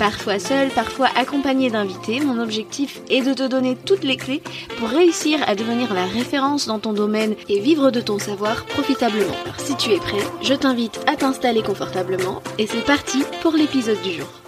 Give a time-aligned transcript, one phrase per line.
[0.00, 4.42] Parfois seul, parfois accompagné d'invités, mon objectif est de te donner toutes les clés
[4.78, 9.36] pour réussir à devenir la référence dans ton domaine et vivre de ton savoir profitablement.
[9.44, 14.00] Alors si tu es prêt, je t'invite à t'installer confortablement et c'est parti pour l'épisode
[14.00, 14.39] du jour.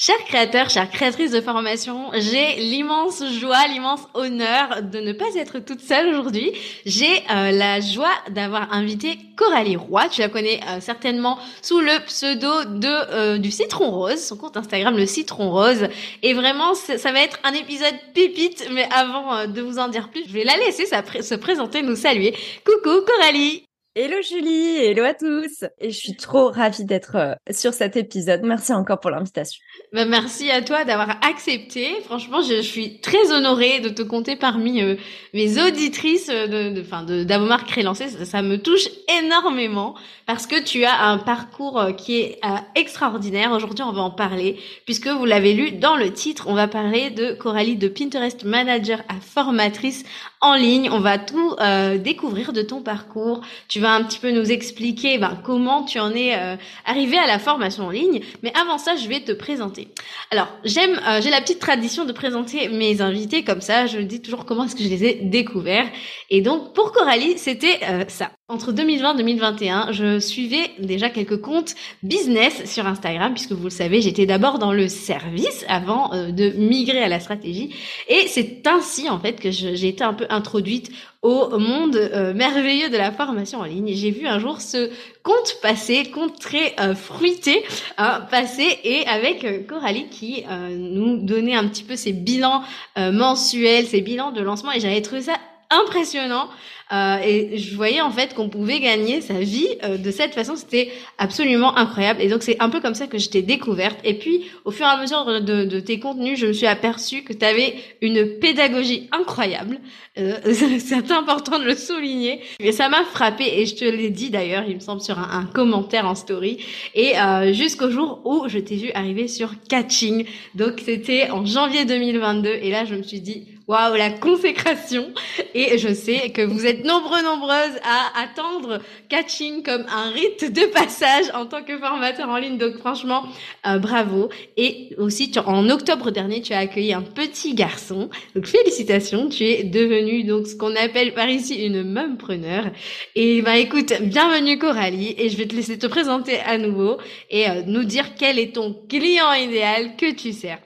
[0.00, 5.58] Chers créateurs, chères créatrices de formation, j'ai l'immense joie, l'immense honneur de ne pas être
[5.58, 6.52] toute seule aujourd'hui.
[6.86, 10.08] J'ai euh, la joie d'avoir invité Coralie Roy.
[10.08, 14.56] Tu la connais euh, certainement sous le pseudo de euh, du Citron Rose, son compte
[14.56, 15.88] Instagram le Citron Rose.
[16.22, 18.68] Et vraiment, ça va être un épisode pépite.
[18.70, 22.36] Mais avant de vous en dire plus, je vais la laisser se présenter, nous saluer.
[22.64, 23.67] Coucou Coralie.
[24.00, 25.64] Hello Julie, hello à tous.
[25.80, 28.42] Et je suis trop ravie d'être euh, sur cet épisode.
[28.44, 29.60] Merci encore pour l'invitation.
[29.92, 32.00] Bah, merci à toi d'avoir accepté.
[32.04, 34.94] Franchement, je, suis très honorée de te compter parmi euh,
[35.34, 38.06] mes auditrices euh, de, enfin, de, d'Avomar Crélancé.
[38.06, 38.88] Ça, ça, me touche
[39.20, 42.40] énormément parce que tu as un parcours qui est
[42.76, 43.50] extraordinaire.
[43.50, 46.44] Aujourd'hui, on va en parler puisque vous l'avez lu dans le titre.
[46.46, 50.04] On va parler de Coralie de Pinterest Manager à formatrice
[50.40, 50.90] en ligne.
[50.90, 51.56] On va tout
[51.98, 53.40] découvrir de ton parcours.
[53.68, 57.26] Tu vas un petit peu nous expliquer ben, comment tu en es euh, arrivé à
[57.26, 58.20] la formation en ligne.
[58.42, 59.88] Mais avant ça, je vais te présenter.
[60.30, 63.86] Alors, j'aime, euh, j'ai la petite tradition de présenter mes invités comme ça.
[63.86, 65.88] Je dis toujours comment est-ce que je les ai découverts.
[66.30, 68.30] Et donc, pour Coralie, c'était euh, ça.
[68.50, 73.70] Entre 2020 et 2021, je suivais déjà quelques comptes business sur Instagram, puisque vous le
[73.70, 77.74] savez, j'étais d'abord dans le service avant de migrer à la stratégie.
[78.08, 82.88] Et c'est ainsi, en fait, que j'ai été un peu introduite au monde euh, merveilleux
[82.88, 83.92] de la formation en ligne.
[83.92, 84.88] J'ai vu un jour ce
[85.22, 87.62] compte passer, compte très euh, fruité
[87.98, 92.62] hein, passer, et avec euh, Coralie qui nous donnait un petit peu ses bilans
[92.96, 95.34] mensuels, ses bilans de lancement, et j'avais trouvé ça
[95.70, 96.48] impressionnant.
[96.90, 100.56] Euh, et je voyais en fait qu'on pouvait gagner sa vie euh, de cette façon.
[100.56, 102.22] C'était absolument incroyable.
[102.22, 103.98] Et donc c'est un peu comme ça que je t'ai découverte.
[104.04, 107.22] Et puis au fur et à mesure de, de tes contenus, je me suis aperçue
[107.22, 109.80] que tu avais une pédagogie incroyable.
[110.18, 110.38] Euh,
[110.78, 112.40] c'est important de le souligner.
[112.60, 115.40] Mais ça m'a frappé et je te l'ai dit d'ailleurs, il me semble sur un,
[115.40, 116.58] un commentaire en story.
[116.94, 120.24] Et euh, jusqu'au jour où je t'ai vu arriver sur Catching.
[120.54, 122.48] Donc c'était en janvier 2022.
[122.48, 125.12] Et là je me suis dit Waouh, la consécration
[125.54, 128.80] Et je sais que vous êtes nombreux, nombreuses à attendre
[129.10, 132.56] Catching comme un rite de passage en tant que formateur en ligne.
[132.56, 133.24] Donc franchement,
[133.66, 134.30] euh, bravo.
[134.56, 138.08] Et aussi, en octobre dernier, tu as accueilli un petit garçon.
[138.34, 142.70] Donc félicitations, tu es devenu donc ce qu'on appelle par ici une mumpreneur.
[143.16, 145.14] Et bah écoute, bienvenue Coralie.
[145.18, 146.96] Et je vais te laisser te présenter à nouveau
[147.28, 150.58] et euh, nous dire quel est ton client idéal que tu sers.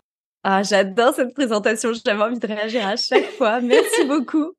[0.44, 1.92] Ah, j'adore cette présentation.
[2.04, 3.60] J'avais envie de réagir à chaque fois.
[3.60, 4.52] Merci beaucoup.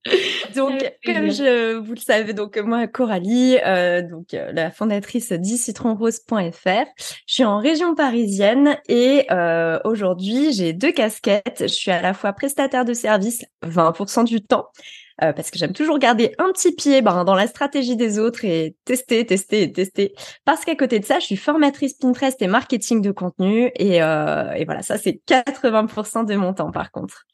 [0.55, 6.85] Donc, comme je, vous le savez, donc moi, Coralie, euh, donc euh, la fondatrice d'icitronrose.fr.
[7.27, 11.63] Je suis en région parisienne et euh, aujourd'hui, j'ai deux casquettes.
[11.63, 14.67] Je suis à la fois prestataire de service 20% du temps
[15.21, 18.45] euh, parce que j'aime toujours garder un petit pied ben, dans la stratégie des autres
[18.45, 20.13] et tester, tester tester.
[20.45, 24.51] Parce qu'à côté de ça, je suis formatrice Pinterest et marketing de contenu et, euh,
[24.53, 27.25] et voilà, ça c'est 80% de mon temps par contre.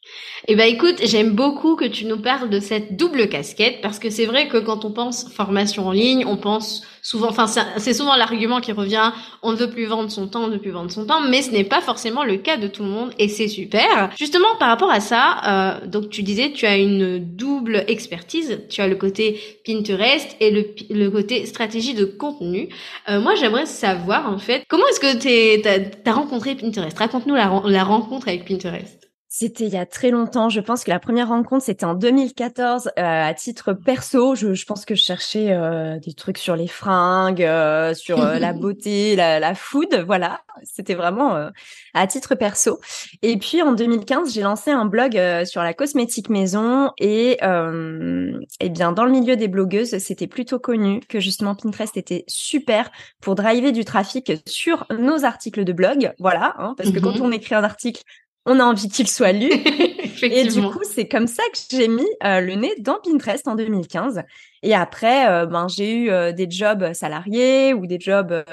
[0.48, 4.08] Eh ben écoute, j'aime beaucoup que tu nous parles de cette double casquette parce que
[4.08, 8.16] c'est vrai que quand on pense formation en ligne, on pense souvent, enfin c'est souvent
[8.16, 9.12] l'argument qui revient,
[9.42, 11.42] on ne veut plus vendre son temps, on ne veut plus vendre son temps, mais
[11.42, 14.10] ce n'est pas forcément le cas de tout le monde et c'est super.
[14.18, 18.80] Justement par rapport à ça, euh, donc tu disais tu as une double expertise, tu
[18.80, 22.70] as le côté Pinterest et le, le côté stratégie de contenu.
[23.10, 25.68] Euh, moi j'aimerais savoir en fait comment est-ce que tu
[26.08, 26.98] as, rencontré Pinterest?
[26.98, 28.99] Raconte-nous la rencontre avec Pinterest.
[29.32, 30.48] C'était il y a très longtemps.
[30.48, 34.34] Je pense que la première rencontre, c'était en 2014 euh, à titre perso.
[34.34, 38.52] Je, je, pense que je cherchais euh, des trucs sur les fringues, euh, sur la
[38.60, 40.02] beauté, la, la, food.
[40.04, 41.48] Voilà, c'était vraiment
[41.94, 42.80] à titre perso.
[43.22, 45.12] Et puis en 2015, j'ai lancé un blog
[45.44, 46.90] sur la cosmétique maison.
[46.98, 52.24] Et eh bien, dans le milieu des blogueuses, c'était plutôt connu que justement Pinterest était
[52.26, 52.90] super
[53.20, 56.12] pour driver du trafic sur nos articles de blog.
[56.18, 57.26] Voilà, hein, parce que quand mhm.
[57.26, 58.02] on écrit un article,
[58.46, 59.50] on a envie qu'il soit lu.
[60.22, 63.54] et du coup, c'est comme ça que j'ai mis euh, le nez dans Pinterest en
[63.54, 64.22] 2015.
[64.62, 68.44] Et après, euh, ben, j'ai eu euh, des jobs salariés ou des jobs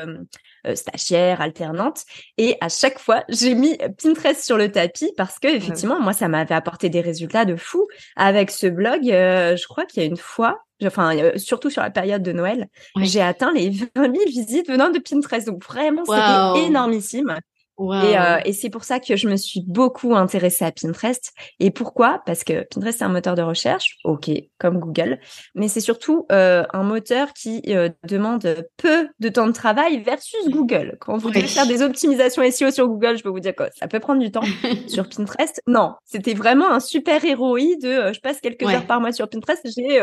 [0.73, 2.03] stagiaire, alternante.
[2.37, 6.27] Et à chaque fois, j'ai mis Pinterest sur le tapis parce que effectivement, moi, ça
[6.27, 7.87] m'avait apporté des résultats de fou.
[8.17, 12.21] Avec ce blog, je crois qu'il y a une fois, enfin surtout sur la période
[12.21, 12.67] de Noël,
[12.97, 15.47] j'ai atteint les 20 000 visites venant de Pinterest.
[15.47, 17.37] Donc vraiment, c'était énormissime.
[17.79, 21.33] Euh, et, c'est pour ça que je me suis beaucoup intéressée à Pinterest.
[21.59, 22.21] Et pourquoi?
[22.25, 25.19] Parce que Pinterest, c'est un moteur de recherche, ok, comme Google,
[25.55, 30.49] mais c'est surtout euh, un moteur qui euh, demande peu de temps de travail versus
[30.49, 30.97] Google.
[30.99, 33.87] Quand vous voulez faire des optimisations SEO sur Google, je peux vous dire que ça
[33.87, 34.41] peut prendre du temps.
[34.87, 39.11] sur Pinterest, non, c'était vraiment un super héros de je passe quelques heures par mois
[39.11, 39.99] sur Pinterest, j'ai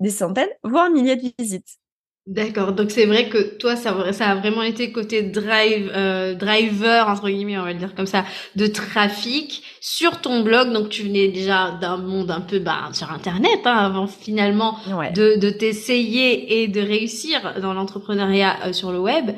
[0.00, 1.78] des centaines, voire milliers de visites.
[2.26, 7.08] D'accord, donc c'est vrai que toi, ça, ça a vraiment été côté drive, euh, driver,
[7.08, 8.24] entre guillemets, on va le dire comme ça,
[8.56, 10.72] de trafic sur ton blog.
[10.72, 14.76] Donc tu venais déjà d'un monde un peu bah, sur Internet, hein, avant finalement
[15.14, 19.30] de, de t'essayer et de réussir dans l'entrepreneuriat euh, sur le web.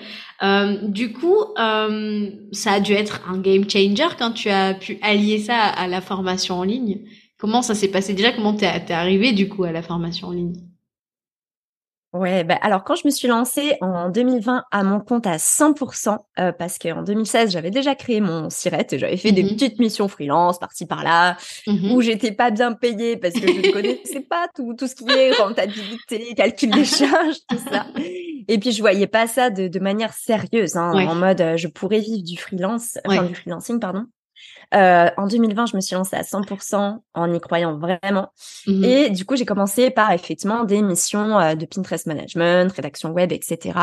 [0.42, 4.98] Euh, du coup, euh, ça a dû être un game changer quand tu as pu
[5.02, 7.00] allier ça à la formation en ligne.
[7.38, 8.14] Comment ça s'est passé?
[8.14, 10.67] Déjà Comment t'es es arrivé du coup à la formation en ligne?
[12.14, 16.16] Ouais, bah, alors quand je me suis lancée en 2020 à mon compte à 100%,
[16.38, 19.78] euh, parce qu'en 2016 j'avais déjà créé mon sirette et j'avais fait des mmh petites
[19.78, 24.20] missions freelance par-ci par-là, mmh où j'étais pas bien payée parce que je ne connaissais
[24.30, 27.86] pas tout, tout ce qui est rentabilité, calcul des charges, tout ça.
[28.48, 31.68] Et puis je voyais pas ça de, de manière sérieuse, hein, en mode euh, je
[31.68, 34.06] pourrais vivre du freelance, enfin du freelancing pardon.
[34.74, 38.32] Euh, en 2020, je me suis lancée à 100% en y croyant vraiment.
[38.66, 43.10] Mmh Et du coup, j'ai commencé par effectivement des missions euh, de Pinterest management, rédaction
[43.10, 43.78] web, etc.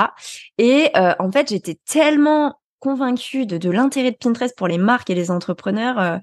[0.58, 2.56] Et euh, en fait, j'étais tellement
[2.86, 6.18] convaincue de, de l'intérêt de Pinterest pour les marques et les entrepreneurs euh,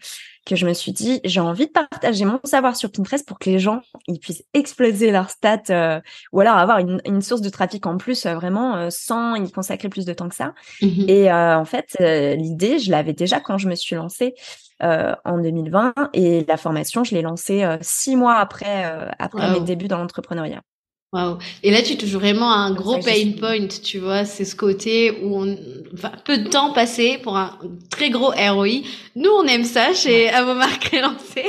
[0.46, 3.50] que je me suis dit j'ai envie de partager mon savoir sur Pinterest pour que
[3.50, 6.00] les gens ils puissent exploser leurs stats euh,
[6.30, 9.88] ou alors avoir une, une, source de trafic en plus euh, vraiment sans y consacrer
[9.88, 10.54] plus de temps que ça.
[10.80, 14.34] Mmh et en fait l'idée je l'avais déjà quand je me suis lancée
[14.80, 18.84] en 2020 et la formation je l'ai lancée six mois après
[19.18, 20.62] après mes débuts dans l'entrepreneuriat.
[21.12, 21.36] Wow.
[21.62, 24.24] Et là, tu touches vraiment un gros pain point, tu vois.
[24.24, 25.58] C'est ce côté où on,
[25.92, 27.58] enfin, peu de temps passé pour un
[27.90, 28.80] très gros ROI.
[29.14, 30.28] Nous, on aime ça chez ouais.
[30.30, 31.44] Avomar Crélancé.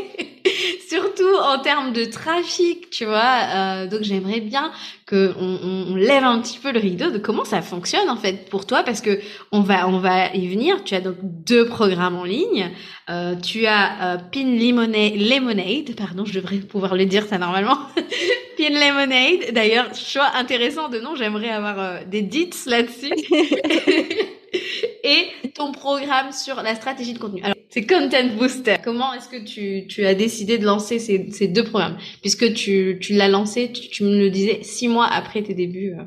[0.90, 3.40] Surtout en termes de trafic, tu vois.
[3.56, 4.72] Euh, donc, j'aimerais bien
[5.06, 8.50] que on, on, lève un petit peu le rideau de comment ça fonctionne, en fait,
[8.50, 9.20] pour toi, parce que
[9.52, 10.84] on va, on va y venir.
[10.84, 12.72] Tu as donc deux programmes en ligne.
[13.10, 17.78] Euh, tu as euh, Pin Lemonade, pardon, je devrais pouvoir le dire ça normalement.
[18.58, 19.54] Pin Lemonade.
[19.54, 23.12] D'ailleurs, choix intéressant de nom, j'aimerais avoir euh, des dits là-dessus.
[25.04, 27.42] Et ton programme sur la stratégie de contenu.
[27.44, 28.76] Alors, c'est Content Booster.
[28.84, 31.98] Comment est-ce que tu, tu as décidé de lancer ces, ces deux programmes?
[32.22, 35.96] Puisque tu, tu l'as lancé, tu, tu, me le disais, six mois après tes débuts
[35.98, 36.04] euh,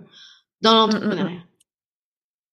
[0.63, 1.01] dans mm, mm, mm.
[1.01, 1.47] l'entrepreneuriat.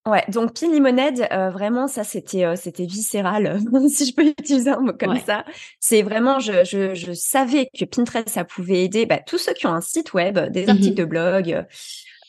[0.05, 4.69] Ouais, donc Pin Limonade, euh, vraiment ça c'était euh, c'était viscéral si je peux utiliser
[4.69, 5.23] un mot comme ouais.
[5.25, 5.45] ça.
[5.79, 9.65] C'est vraiment je, je, je savais que Pinterest ça pouvait aider bah, tous ceux qui
[9.65, 10.95] ont un site web, des articles mm -hmm.
[10.95, 11.65] de blog,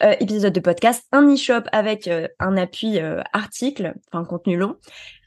[0.05, 4.77] euh, épisode de podcast, un e-shop avec euh, un appui euh, article, enfin contenu long.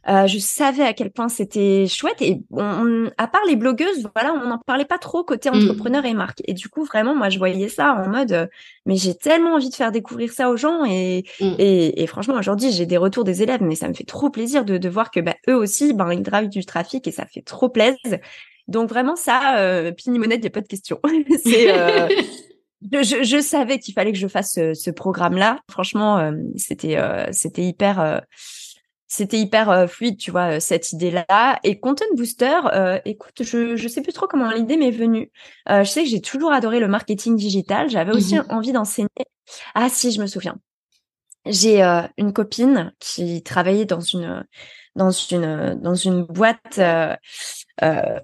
[0.09, 4.07] Euh, je savais à quel point c'était chouette et on, on, à part les blogueuses,
[4.15, 5.56] voilà, on n'en parlait pas trop côté mm.
[5.56, 6.41] entrepreneur et marque.
[6.45, 8.47] Et du coup, vraiment, moi, je voyais ça en mode, euh,
[8.85, 11.56] mais j'ai tellement envie de faire découvrir ça aux gens et mmh.
[11.59, 14.63] et, et, franchement, aujourd'hui, j'ai des retours des élèves, mais ça me fait trop plaisir
[14.63, 17.41] de, de voir que bah, eux aussi, ben ils drivent du trafic et ça fait
[17.41, 18.19] trop plaisir.
[18.67, 21.00] Donc vraiment ça, euh, Pinimonette, il n'y a pas de question.
[21.43, 22.07] c'est euh,
[22.81, 25.60] je, je, savais qu'il fallait que je fasse ce, ce programme-là.
[25.69, 28.19] Franchement, euh, c'était euh, c'était hyper euh,
[29.07, 31.60] c'était hyper fluide, tu vois, cette idée-là.
[31.63, 32.60] Et Content Booster,
[33.05, 35.31] écoute, je je sais plus trop comment l'idée m'est venue.
[35.69, 37.89] je sais que j'ai toujours adoré le marketing digital.
[37.89, 39.07] J'avais aussi mmh envie d'enseigner.
[39.75, 40.57] Ah si, je me souviens.
[41.46, 41.81] J'ai
[42.17, 44.46] une copine qui travaillait dans une
[44.98, 47.16] dans une dans une boîte euh,
[47.84, 48.20] euh,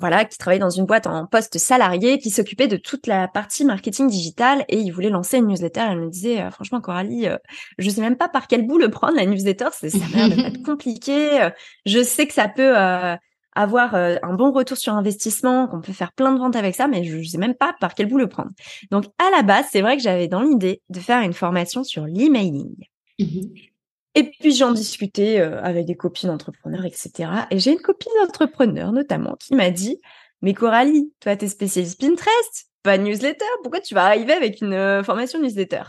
[0.00, 3.64] voilà qui travaillait dans une boîte en poste salarié qui s'occupait de toute la partie
[3.64, 4.64] marketing digital.
[4.68, 5.82] Et il voulait lancer une newsletter.
[5.90, 7.36] Elle me disait euh, franchement Coralie euh,
[7.78, 9.68] je sais même pas par quel bout le prendre la newsletter.
[9.72, 11.48] C'est ça a l'air être compliqué.
[11.86, 13.16] Je sais que ça peut euh,
[13.54, 17.04] avoir un bon retour sur investissement, qu'on peut faire plein de ventes avec ça, mais
[17.04, 18.50] je ne sais même pas par quel bout le prendre.
[18.90, 22.06] Donc à la base, c'est vrai que j'avais dans l'idée de faire une formation sur
[22.06, 22.74] l'emailing.
[23.18, 23.69] Mmh
[24.14, 27.30] et puis j'en discutais euh, avec des copines entrepreneurs, etc.
[27.50, 30.00] Et j'ai une copine entrepreneur notamment qui m'a dit,
[30.42, 35.02] mais Coralie, toi t'es spécialiste Pinterest, pas newsletter, pourquoi tu vas arriver avec une euh,
[35.02, 35.82] formation newsletter?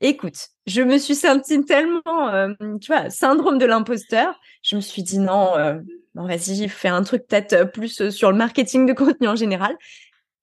[0.00, 4.38] Écoute, je me suis sentie tellement, euh, tu vois, syndrome de l'imposteur.
[4.62, 5.52] Je me suis dit non,
[6.14, 9.76] non vas-y, fais un truc peut-être plus sur le marketing de contenu en général.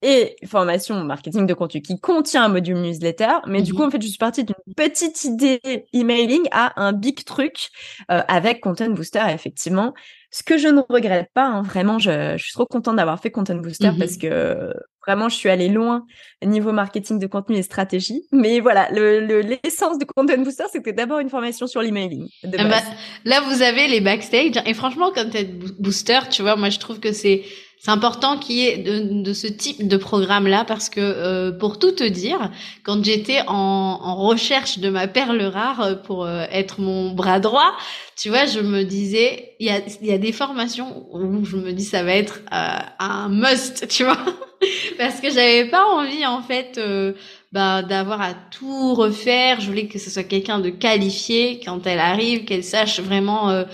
[0.02, 3.34] Et formation marketing de contenu qui contient un module newsletter.
[3.46, 3.88] Mais du coup, Mhm.
[3.88, 5.60] en fait, je suis partie d'une petite idée
[5.92, 7.68] emailing à un big truc
[8.10, 9.94] euh, avec Content Booster, effectivement.
[10.34, 13.30] Ce que je ne regrette pas, hein, vraiment, je, je suis trop contente d'avoir fait
[13.30, 13.98] Content Booster Mhm.
[13.98, 14.72] parce que
[15.06, 16.06] vraiment, je suis allée loin
[16.44, 18.22] niveau marketing de contenu et stratégie.
[18.32, 22.28] Mais voilà, le- le- l'essence de Content Booster, c'était d'abord une formation sur l'emailing.
[22.44, 22.84] Ah bah, base.
[23.24, 24.54] là, vous avez les backstage.
[24.64, 25.44] Et franchement, Content
[25.78, 27.42] Booster, tu vois, moi, je trouve que c'est
[27.84, 31.80] c'est important qu'il y ait de, de ce type de programme-là parce que, euh, pour
[31.80, 32.50] tout te dire,
[32.84, 33.54] quand j'étais en,
[34.00, 37.72] en recherche de ma perle rare euh, pour euh, être mon bras droit,
[38.16, 41.72] tu vois, je me disais, il y a, y a des formations où je me
[41.72, 44.18] dis ça va être euh, un must, tu vois,
[44.98, 46.78] parce que j'avais pas envie en fait.
[46.78, 47.12] euh,
[47.52, 49.60] bah, d'avoir à tout refaire.
[49.60, 53.50] Je voulais que ce soit quelqu'un de qualifié quand elle arrive, qu'elle sache vraiment.
[53.50, 53.64] euh,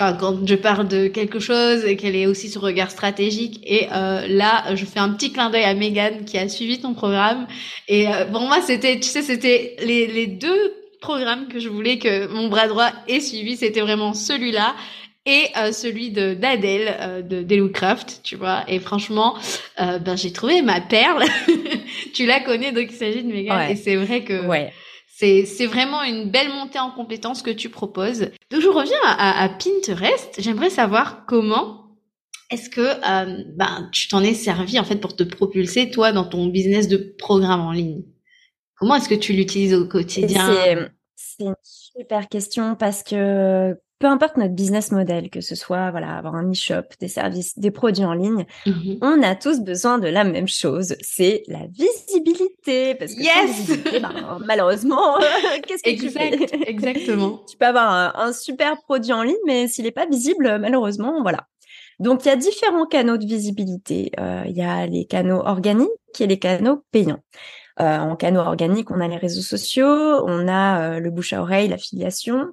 [0.00, 3.60] Enfin, quand je parle de quelque chose et qu'elle ait aussi ce regard stratégique.
[3.64, 6.94] Et euh, là, je fais un petit clin d'œil à Megan qui a suivi ton
[6.94, 7.48] programme.
[7.88, 11.98] Et euh, pour moi, c'était, tu sais, c'était les, les deux programmes que je voulais
[11.98, 13.56] que mon bras droit ait suivi.
[13.56, 14.76] C'était vraiment celui-là
[15.28, 18.64] et euh, celui de d'Adèle euh, de Delucraft, tu vois.
[18.66, 19.36] Et franchement,
[19.80, 21.24] euh, ben j'ai trouvé ma perle.
[22.14, 23.58] tu la connais, donc il s'agit de Megan.
[23.58, 23.72] Ouais.
[23.72, 24.72] Et c'est vrai que Ouais.
[25.18, 28.30] C'est vraiment une belle montée en compétences que tu proposes.
[28.50, 30.36] Donc je reviens à, Pinterest.
[30.38, 31.96] J'aimerais savoir comment
[32.50, 36.24] est-ce que euh, ben tu t'en es servi en fait pour te propulser toi dans
[36.24, 38.04] ton business de programme en ligne?
[38.76, 40.88] Comment est-ce que tu l'utilises au quotidien?
[41.16, 46.16] C'est une super question parce que peu importe notre business model, que ce soit voilà
[46.18, 48.98] avoir un e-shop, des services, des produits en ligne, Mhm.
[49.02, 52.94] on a tous besoin de la même chose, c'est la visibilité.
[52.94, 55.16] Parce que Yes visibilité, ben, malheureusement,
[55.66, 56.32] qu'est-ce que tu fais?
[56.34, 57.40] Exact, exactement.
[57.50, 61.22] Tu peux avoir un, un super produit en ligne, mais s'il n'est pas visible, malheureusement,
[61.22, 61.46] voilà.
[61.98, 64.12] Donc, il y a différents canaux de visibilité.
[64.20, 65.88] Euh, il y a les canaux organiques
[66.20, 67.18] et les canaux payants.
[67.80, 71.40] Euh, en canaux organiques, on a les réseaux sociaux, on a euh, le bouche à
[71.42, 72.46] oreille, l'affiliation,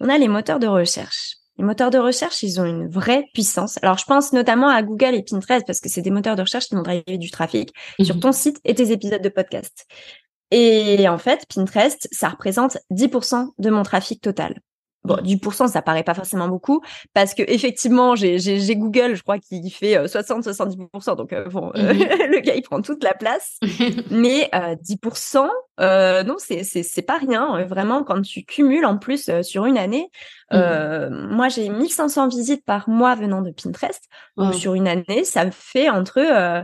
[0.00, 1.36] on a les moteurs de recherche.
[1.58, 3.78] Les moteurs de recherche, ils ont une vraie puissance.
[3.82, 6.66] Alors, je pense notamment à Google et Pinterest parce que c'est des moteurs de recherche
[6.68, 7.70] qui vont driver du trafic
[8.02, 8.20] sur Mhm.
[8.22, 9.86] ton site et tes épisodes de podcast.
[10.50, 14.58] Et en fait, Pinterest, ça représente 10% de mon trafic total.
[15.02, 16.82] Bon, 10%, ça paraît pas forcément beaucoup
[17.14, 21.98] parce que effectivement, j'ai Google, je crois qu'il fait 60-70%, donc euh, bon, euh, Mhm.
[22.32, 23.58] le gars il prend toute la place.
[24.10, 25.48] Mais euh, 10%,
[25.80, 27.56] euh, non, c'est pas rien.
[27.56, 30.10] euh, Vraiment, quand tu cumules en plus euh, sur une année,
[30.52, 34.04] euh, moi j'ai 1500 visites par mois venant de Pinterest.
[34.36, 36.62] Donc sur une année, ça me fait entre euh,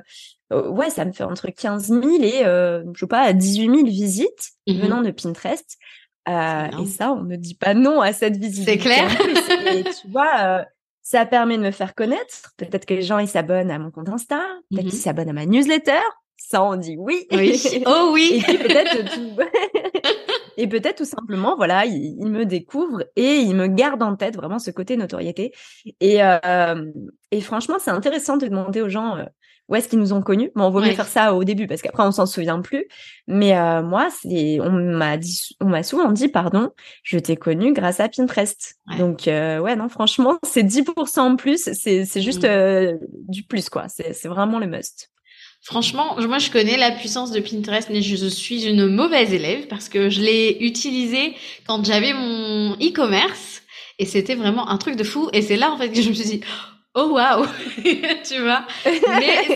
[0.52, 3.86] euh, ouais, ça me fait entre 15 000 et euh, je sais pas 18 000
[3.86, 4.50] visites
[4.82, 5.78] venant de Pinterest.
[6.28, 8.78] Euh, et ça, on ne dit pas non à cette visibilité.
[8.78, 9.04] clair.
[9.10, 9.76] en plus.
[9.78, 10.64] Et tu vois, euh,
[11.02, 12.52] ça permet de me faire connaître.
[12.56, 14.40] Peut-être que les gens ils s'abonnent à mon compte Insta,
[14.70, 14.90] peut-être Mhm.
[14.90, 16.00] qu'ils s'abonnent à ma newsletter.
[16.36, 17.26] Ça, on dit oui.
[17.32, 17.60] Oui.
[17.86, 18.42] Oh oui.
[18.46, 19.36] puis peut-être tout...
[20.56, 24.36] et peut-être tout simplement, voilà, ils, ils me découvrent et ils me gardent en tête
[24.36, 25.52] vraiment ce côté notoriété.
[26.00, 26.84] Et, euh,
[27.30, 29.16] et franchement, c'est intéressant de demander aux gens
[29.68, 30.50] où est-ce qu'ils nous ont connus.
[30.54, 30.94] Bon, on vaut mieux Ouais.
[30.94, 32.86] faire ça au début parce qu'après on s'en souvient plus.
[33.26, 36.70] Mais euh, moi, c'est, on m'a dit, on m'a souvent dit, pardon,
[37.02, 38.76] je t'ai connu grâce à Pinterest.
[38.90, 38.98] Ouais.
[38.98, 41.68] Donc euh, ouais, non, franchement, c'est 10% en plus.
[41.72, 42.94] C'est c'est juste euh,
[43.28, 43.88] du plus quoi.
[43.88, 45.10] C'est c'est vraiment le must.
[45.62, 49.88] Franchement, moi je connais la puissance de Pinterest, mais je suis une mauvaise élève parce
[49.88, 51.34] que je l'ai utilisé
[51.66, 53.62] quand j'avais mon e-commerce
[53.98, 55.28] et c'était vraiment un truc de fou.
[55.32, 56.40] Et c'est là en fait que je me suis dit,
[56.96, 57.46] oh waouh,
[58.28, 58.64] tu vois.
[58.84, 59.46] Mais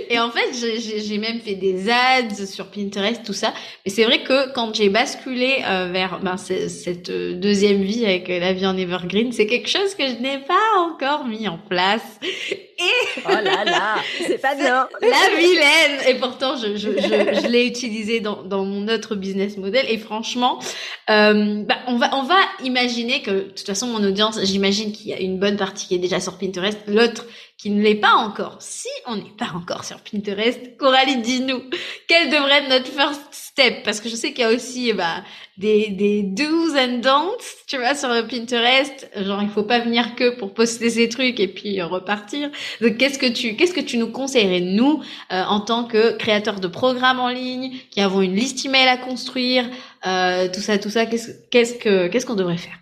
[0.10, 3.52] et en fait, j'ai- même fait des ads sur Pinterest, tout ça.
[3.86, 8.04] Mais c'est vrai que quand j'ai basculé euh, vers ben, ce- cette euh, deuxième vie
[8.04, 11.46] avec euh, la vie en evergreen, c'est quelque chose que je n'ai pas encore mis
[11.46, 12.18] en place.
[13.26, 13.94] Oh là là,
[14.26, 14.88] c'est pas bien.
[15.02, 19.56] La vilaine Et pourtant, je, je, je, je l'ai utilisé dans, dans mon autre business
[19.56, 19.86] model.
[19.88, 20.58] Et franchement,
[21.08, 25.08] euh, bah, on, va, on va imaginer que, de toute façon, mon audience, j'imagine qu'il
[25.08, 26.52] y a une bonne partie qui est déjà sur Pinterest,
[26.86, 27.26] l'autre
[27.62, 28.56] qui ne l'est pas encore.
[28.58, 31.62] Si on n'est pas encore sur Pinterest, Coralie, dis-nous,
[32.08, 33.84] quel devrait être notre first step?
[33.84, 35.22] Parce que je sais qu'il y a aussi bah,
[35.58, 39.08] des, des do's and don'ts, tu vois, sur Pinterest.
[39.14, 42.50] Genre, il faut pas venir que pour poster ses trucs et puis euh, repartir.
[42.80, 45.00] Donc, qu'est-ce que tu, qu'est-ce que tu nous conseillerais, nous,
[45.32, 48.96] euh, en tant que créateurs de programmes en ligne, qui avons une liste email à
[48.96, 49.70] construire,
[50.04, 52.81] euh, tout ça, tout ça, qu'est-ce, qu'est-ce que, qu'est-ce qu'on devrait faire?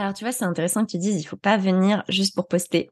[0.00, 2.90] Alors tu vois, c'est intéressant que tu dises, il faut pas venir juste pour poster.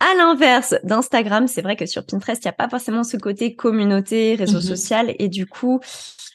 [0.00, 3.54] À l'inverse d'Instagram, c'est vrai que sur Pinterest, il n'y a pas forcément ce côté
[3.54, 4.62] communauté, réseau Mhm.
[4.62, 5.80] social, et du coup,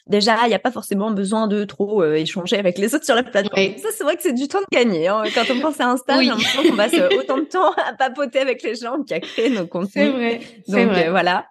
[0.06, 3.14] déjà, il n'y a pas forcément besoin de trop euh, échanger avec les autres sur
[3.14, 3.54] la plateforme.
[3.56, 3.76] Ouais.
[3.80, 5.08] Ça, c'est vrai que c'est du temps de gagner.
[5.08, 5.22] hein.
[5.34, 6.24] Quand on pense à Insta, Oui.
[6.24, 9.50] j'ai l'impression qu'on passe euh, autant de temps à papoter avec les gens qu'à créer
[9.50, 9.90] nos contenus.
[9.92, 10.40] C'est vrai.
[10.68, 11.06] Donc vrai.
[11.08, 11.46] euh, voilà.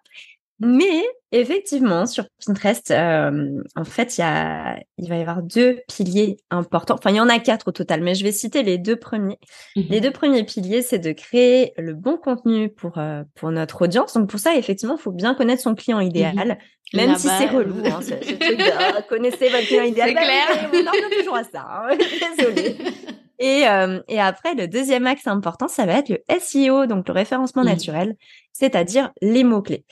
[0.62, 5.80] Mais effectivement, sur Pinterest, euh, en fait, il y a, il va y avoir deux
[5.88, 6.96] piliers importants.
[6.96, 9.40] Enfin, il y en a quatre au total, mais je vais citer les deux premiers.
[9.78, 9.86] Mhm.
[9.90, 14.14] Les deux premiers piliers, c'est de créer le bon contenu pour euh, pour notre audience.
[14.16, 16.58] Donc pour ça, effectivement, il faut bien connaître son client idéal,
[16.94, 17.76] même La si c'est relou.
[17.86, 20.10] Hein, ce, ce truc de ah, connaissez votre client idéal.
[20.10, 20.70] C'est Bah clair.
[20.74, 21.66] on en toujours à ça.
[21.90, 21.98] hein.
[22.38, 22.76] Désolée.
[23.40, 27.14] Et, euh, et après, le deuxième axe important, ça va être le SEO, donc le
[27.14, 27.70] référencement Mhm.
[27.70, 28.16] naturel,
[28.52, 29.86] c'est-à-dire les mots-clés.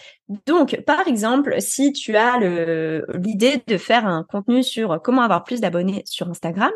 [0.45, 5.61] Donc, par exemple, si tu as l'idée de faire un contenu sur comment avoir plus
[5.61, 6.71] d'abonnés sur Instagram,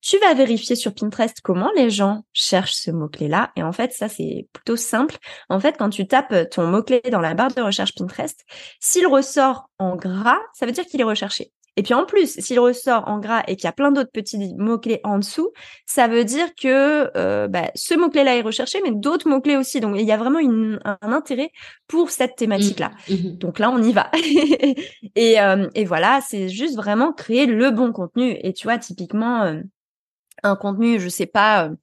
[0.00, 3.50] tu vas vérifier sur Pinterest comment les gens cherchent ce mot-clé-là.
[3.56, 5.16] Et en fait, ça, c'est plutôt simple.
[5.48, 8.44] En fait, quand tu tapes ton mot-clé dans la barre de recherche Pinterest,
[8.78, 11.50] s'il ressort en gras, ça veut dire qu'il est recherché.
[11.76, 14.54] Et puis en plus, s'il ressort en gras et qu'il y a plein d'autres petits
[14.56, 15.50] mots-clés en dessous,
[15.84, 19.80] ça veut dire que euh, bah, ce mot-clé-là est recherché, mais d'autres mots-clés aussi.
[19.80, 21.50] Donc, il y a vraiment une- un, intérêt
[21.86, 22.92] pour cette thématique-là.
[23.10, 23.36] Mhm.
[23.36, 24.10] Donc là, on y va.
[25.14, 28.36] et, euh, et voilà, c'est juste vraiment créer le bon contenu.
[28.42, 29.60] Et tu vois, typiquement, euh,
[30.42, 31.74] un contenu, je sais pas, euh,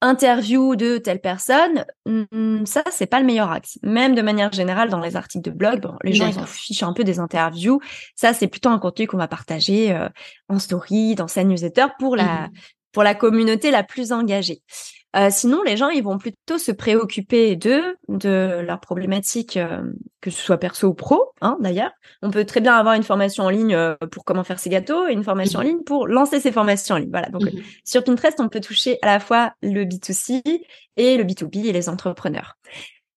[0.00, 3.78] interview de telle personne, hum, ça, c'est pas le meilleur axe.
[3.82, 6.48] Même de manière générale, dans les articles de blog, bon, les gens, ils D'accord.
[6.48, 7.80] fichent un peu des interviews.
[8.14, 10.08] Ça, c'est plutôt un contenu qu'on va partager euh,
[10.48, 12.50] en story, dans sa newsletter pour la, Mhm.
[12.92, 14.62] pour la communauté la plus engagée.
[15.16, 19.82] Euh, sinon, les gens, ils vont plutôt se préoccuper d'eux, de leurs problématiques, euh,
[20.20, 21.92] que ce soit perso ou pro, hein, d'ailleurs.
[22.20, 25.08] On peut très bien avoir une formation en ligne euh, pour comment faire ses gâteaux
[25.08, 27.10] et une formation en ligne pour lancer ses formations en ligne.
[27.10, 27.30] Voilà.
[27.30, 27.62] Donc, Mhm.
[27.84, 30.42] sur Pinterest, on peut toucher à la fois le B2C
[30.98, 32.58] et le B2B et les entrepreneurs.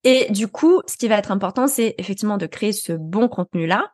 [0.06, 3.92] Et du coup, ce qui va être important, c'est effectivement de créer ce bon contenu-là.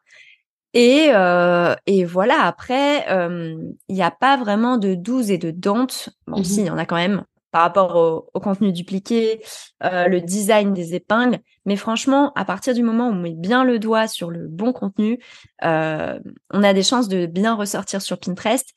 [0.74, 5.50] Et, euh, et voilà, après, euh, il n'y a pas vraiment de 12 et de
[5.50, 6.10] dante.
[6.28, 6.44] Bon, Mhm.
[6.44, 9.42] si, il y en a quand même par rapport au, au contenu dupliqué,
[9.84, 11.40] euh, le design des épingles.
[11.66, 14.74] Mais franchement, à partir du moment où on met bien le doigt sur le bon
[14.74, 15.20] contenu,
[15.64, 16.20] euh,
[16.52, 18.70] on a des chances de bien ressortir sur Pinterest.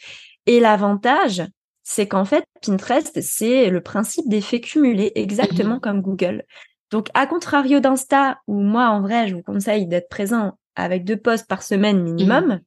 [0.47, 1.43] Et l'avantage,
[1.83, 6.45] c'est qu'en fait, Pinterest, c'est le principe d'effet cumulé, exactement comme Google.
[6.91, 11.17] Donc, à contrario d'Insta, où moi, en vrai, je vous conseille d'être présent avec deux
[11.17, 12.61] posts par semaine minimum,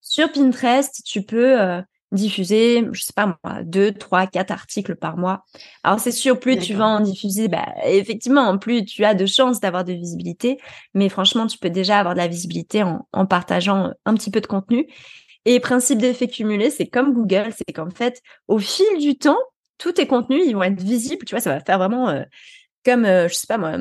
[0.00, 5.16] sur Pinterest, tu peux euh, diffuser, je sais pas moi, deux, trois, quatre articles par
[5.16, 5.44] mois.
[5.82, 9.60] Alors, c'est sûr, plus tu vas en diffuser, bah, effectivement, plus tu as de chances
[9.60, 10.58] d'avoir de visibilité.
[10.94, 14.40] Mais franchement, tu peux déjà avoir de la visibilité en, en partageant un petit peu
[14.40, 14.86] de contenu.
[15.44, 19.38] Et principe d'effet cumulé, c'est comme Google, c'est qu'en fait, au fil du temps,
[19.78, 21.24] tous tes contenus, ils vont être visibles.
[21.24, 22.22] Tu vois, ça va faire vraiment euh,
[22.84, 23.76] comme, euh, je sais pas moi,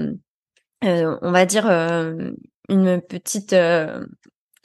[0.83, 2.31] euh, on va dire euh,
[2.69, 4.05] une petite, euh,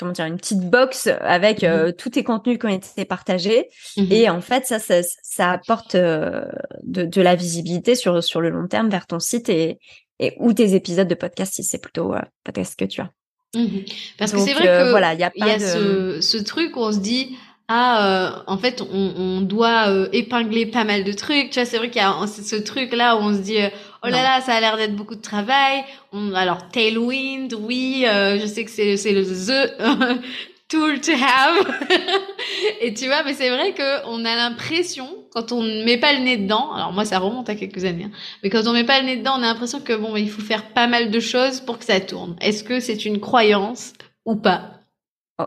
[0.00, 3.68] comment dire, une petite box avec euh, tous tes contenus qui ont été partagés.
[3.96, 4.06] Mhm.
[4.10, 6.44] Et en fait, ça, ça, ça apporte euh,
[6.82, 9.78] de, de la visibilité sur, sur le long terme vers ton site et,
[10.18, 13.10] et ou tes épisodes de podcast si c'est plutôt euh, podcast que tu as.
[13.54, 13.84] Mhm.
[14.18, 16.20] Parce que c'est vrai euh, que voilà, il y a pas y a de ce,
[16.20, 17.36] ce truc où on se dit
[17.72, 21.64] ah euh, en fait on, on doit euh, épingler pas mal de trucs tu vois
[21.64, 23.68] c'est vrai qu'il y a ce truc là où on se dit euh,
[24.02, 24.22] oh là Non.
[24.22, 25.84] là ça a l'air d'être beaucoup de travail.
[26.12, 30.20] On, alors Tailwind oui euh, je sais que c'est c'est le the
[30.68, 31.66] tool to have.
[32.80, 36.12] Et tu vois mais c'est vrai que on a l'impression quand on ne met pas
[36.12, 38.10] le nez dedans alors moi ça remonte à quelques années hein,
[38.42, 40.42] mais quand on met pas le nez dedans on a l'impression que bon il faut
[40.42, 42.36] faire pas mal de choses pour que ça tourne.
[42.40, 43.92] Est-ce que c'est une croyance
[44.24, 44.79] ou pas?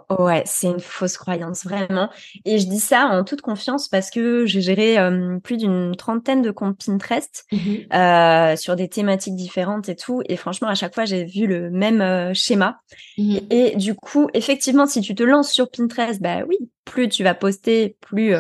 [0.10, 2.10] Oh, ouais, c'est une fausse croyance, vraiment.
[2.46, 6.42] Et je dis ça en toute confiance parce que j'ai géré euh, plus d'une trentaine
[6.42, 7.46] de comptes Pinterest
[7.94, 10.22] euh, sur des thématiques différentes et tout.
[10.28, 12.80] Et franchement, à chaque fois, j'ai vu le même euh, schéma.
[13.18, 13.40] Mhm.
[13.50, 17.34] Et du coup, effectivement, si tu te lances sur Pinterest, bah oui, plus tu vas
[17.36, 18.34] poster, plus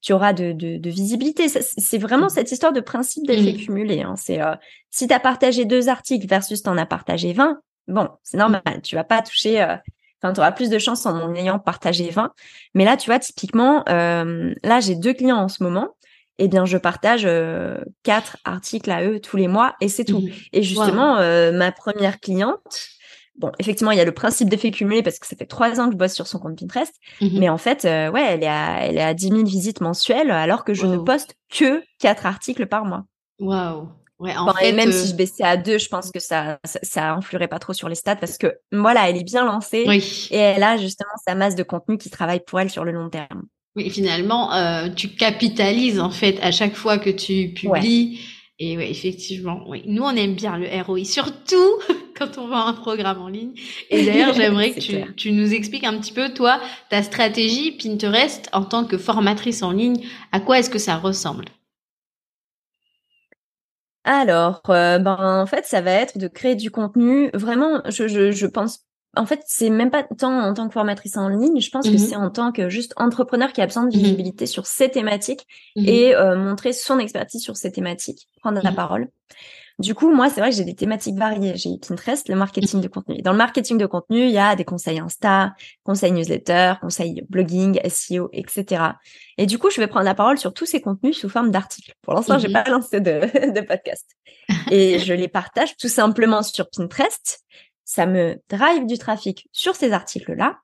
[0.00, 1.48] tu auras de, de, de visibilité.
[1.48, 3.58] C'est vraiment cette histoire de principe d'effet Mhm.
[3.58, 4.02] cumulé.
[4.02, 4.14] Hein.
[4.16, 4.38] C'est
[4.90, 8.62] si tu as partagé deux articles versus tu en as partagé 20, bon, c'est normal.
[8.82, 9.66] Tu vas pas toucher...
[10.20, 12.32] Enfin, tu auras plus de chance en en ayant partagé 20.
[12.74, 15.94] Mais là, tu vois, typiquement, euh, là, j'ai deux clients en ce moment.
[16.38, 20.20] Eh bien, je partage euh, quatre articles à eux tous les mois et c'est tout.
[20.20, 20.32] Mhm.
[20.52, 22.80] Et justement, euh, ma première cliente,
[23.36, 25.86] bon, effectivement, il y a le principe d'effet cumulé parce que ça fait trois ans
[25.86, 26.94] que je bosse sur son compte Pinterest.
[27.20, 27.38] Mhm.
[27.40, 30.30] Mais en fait, euh, ouais, elle est, à, elle est à 10 000 visites mensuelles
[30.30, 33.04] alors que je ne poste que quatre articles par mois.
[33.40, 33.88] Waouh.
[34.18, 36.18] Ouais, en Enfin, et fait, même euh, si je baissais à deux, je pense que
[36.18, 39.44] ça, ça, ça influerait pas trop sur les stats parce que voilà, elle est bien
[39.44, 40.28] lancée oui.
[40.30, 43.10] et elle a justement sa masse de contenu qui travaille pour elle sur le long
[43.10, 43.44] terme.
[43.76, 48.18] Oui, finalement, euh, tu capitalises en fait à chaque fois que tu publies
[48.58, 49.84] Et ouais, effectivement, oui.
[49.86, 51.78] Nous, on aime bien le ROI, surtout
[52.18, 53.52] quand on vend un programme en ligne.
[53.90, 58.48] Et d'ailleurs, j'aimerais que tu, tu, nous expliques un petit peu, toi, ta stratégie Pinterest
[58.52, 60.00] en tant que formatrice en ligne.
[60.32, 61.44] À quoi est-ce que ça ressemble?
[64.10, 67.30] Alors, euh, ben en fait, ça va être de créer du contenu.
[67.34, 71.16] Vraiment, je, je, je pense en fait, c'est même pas tant en tant que formatrice
[71.16, 73.84] en ligne, je pense que mmh c'est en tant que juste entrepreneur qui a besoin
[73.84, 78.28] de mmh visibilité sur ces thématiques mmh et euh, montrer son expertise sur ces thématiques,
[78.40, 79.08] prendre la parole.
[79.78, 81.56] Du coup, moi, c'est vrai que j'ai des thématiques variées.
[81.56, 83.22] J'ai Pinterest, le marketing de contenu.
[83.22, 87.78] Dans le marketing de contenu, il y a des conseils Insta, conseils newsletter, conseils blogging,
[87.88, 88.82] SEO, etc.
[89.36, 91.92] Et du coup, je vais prendre la parole sur tous ces contenus sous forme d'articles.
[92.02, 93.20] Pour l'instant, j'ai pas lancé de,
[93.52, 94.16] de podcast.
[94.70, 97.44] Et je les partage tout simplement sur Pinterest
[97.88, 100.58] ça me drive du trafic sur ces articles-là.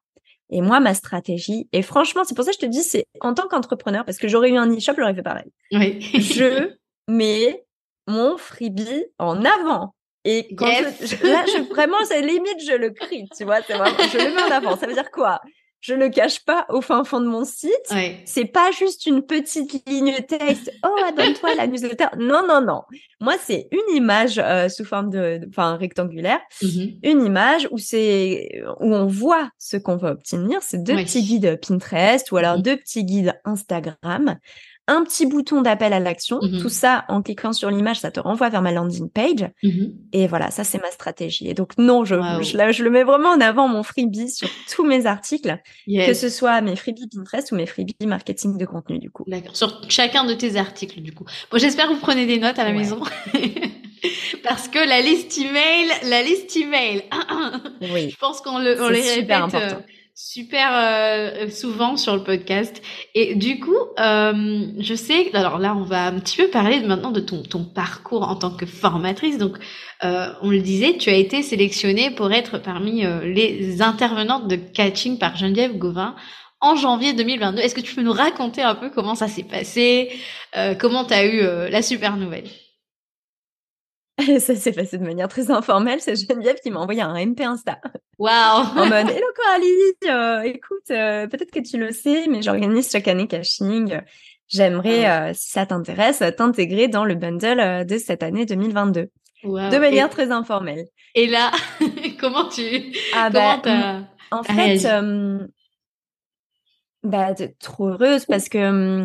[0.50, 3.32] Et moi, ma stratégie, et franchement, c'est pour ça que je te dis, c'est en
[3.32, 5.50] tant qu'entrepreneur, parce que j'aurais eu un e-shop, j'aurais fait pareil.
[5.72, 6.00] Oui.
[6.20, 6.74] je
[7.08, 7.63] mets
[8.06, 9.94] mon freebie en avant.
[10.24, 13.96] Et quand je, là, je, vraiment, c'est limite, je le crie, tu vois, c'est vraiment,
[14.10, 14.76] je le mets en avant.
[14.76, 15.40] Ça veut dire quoi?
[15.84, 17.92] je le cache pas au fin fond de mon site.
[18.24, 20.72] C'est pas juste une petite ligne texte.
[20.82, 22.06] Oh, abonne-toi la newsletter.
[22.18, 22.82] Non, non, non.
[23.20, 27.00] Moi, c'est une image euh, sous forme de, enfin rectangulaire, mm-hmm.
[27.02, 30.62] une image où c'est où on voit ce qu'on va obtenir.
[30.62, 32.62] C'est deux petits guides Pinterest ou alors mm-hmm.
[32.62, 34.38] deux petits guides Instagram
[34.86, 36.38] un petit bouton d'appel à l'action.
[36.42, 39.48] Mmh Tout ça, en cliquant sur l'image, ça te renvoie vers ma landing page.
[39.62, 41.48] Mmh Et voilà, ça, c'est ma stratégie.
[41.48, 45.06] Et donc, non, je, je, le mets vraiment en avant, mon freebie, sur tous mes
[45.06, 49.24] articles, que ce soit mes freebies Pinterest ou mes freebies marketing de contenu, du coup.
[49.26, 49.56] D'accord.
[49.56, 51.24] Sur chacun de tes articles, du coup.
[51.50, 53.00] Bon, j'espère que vous prenez des notes à la maison.
[54.42, 57.04] Parce que la liste email, la liste email.
[57.80, 58.10] oui.
[58.10, 59.30] Je pense qu'on le, on les répète.
[59.30, 59.84] Euh, important
[60.14, 62.80] super euh, souvent sur le podcast.
[63.14, 67.10] Et du coup, euh, je sais, alors là, on va un petit peu parler maintenant
[67.10, 69.38] de ton, ton parcours en tant que formatrice.
[69.38, 69.58] Donc,
[70.04, 74.56] euh, on le disait, tu as été sélectionnée pour être parmi euh, les intervenantes de
[74.56, 76.14] catching par Geneviève Gauvin
[76.60, 77.60] en janvier 2022.
[77.60, 80.10] Est-ce que tu peux nous raconter un peu comment ça s'est passé,
[80.56, 82.48] euh, comment tu as eu la super nouvelle?
[84.38, 86.00] ça s'est passé de manière très informelle.
[86.00, 87.80] C'est Geneviève qui m'a envoyé un MP Insta.
[88.18, 88.32] Waouh
[88.76, 93.08] En mode Hello Coralie, euh, écoute, euh, peut-être que tu le sais, mais j'organise chaque
[93.08, 94.00] année Caching.
[94.46, 99.10] J'aimerais, euh, si ça t'intéresse, t'intégrer dans le bundle de cette année 2022.
[99.42, 100.86] De manière très informelle.
[101.14, 101.50] Et là,
[102.20, 103.60] comment tu ah, bah,
[104.30, 104.86] En fait,
[107.02, 109.04] bah, trop heureuse parce que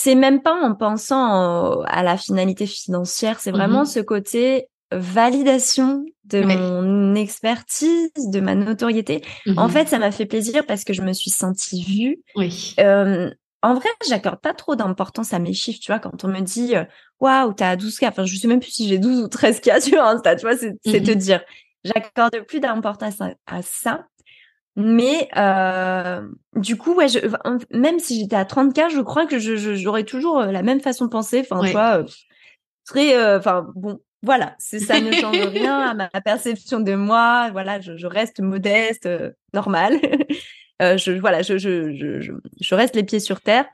[0.00, 6.04] c'est même pas en pensant à la finalité financière, c'est vraiment mmh ce côté validation
[6.24, 9.24] de mon expertise, de ma notoriété.
[9.56, 12.22] En mmh fait, ça m'a fait plaisir parce que je me suis sentie vue.
[12.36, 12.76] Oui.
[12.78, 16.74] en vrai, j'accorde pas trop d'importance à mes chiffres, tu vois, quand on me dit
[17.18, 20.36] waouh, t'as 12K, enfin je sais même plus si j'ai 12 ou 13K sur Insta,
[20.36, 21.40] tu vois, c'est mmh te dire.
[21.82, 24.06] J'accorde plus d'importance à, ça.
[24.80, 26.22] Mais euh,
[26.54, 27.18] du coup, ouais, je,
[27.76, 31.10] même si j'étais à 30K, je crois que j'aurais toujours euh, la même façon de
[31.10, 31.40] penser.
[31.40, 32.04] Enfin, tu vois, euh,
[32.86, 37.50] très, enfin, bon, voilà, ça ne change rien à ma perception de moi.
[37.50, 39.98] Voilà, je, je reste modeste, euh, normal.
[40.80, 43.66] je, voilà, je, je reste les pieds sur terre.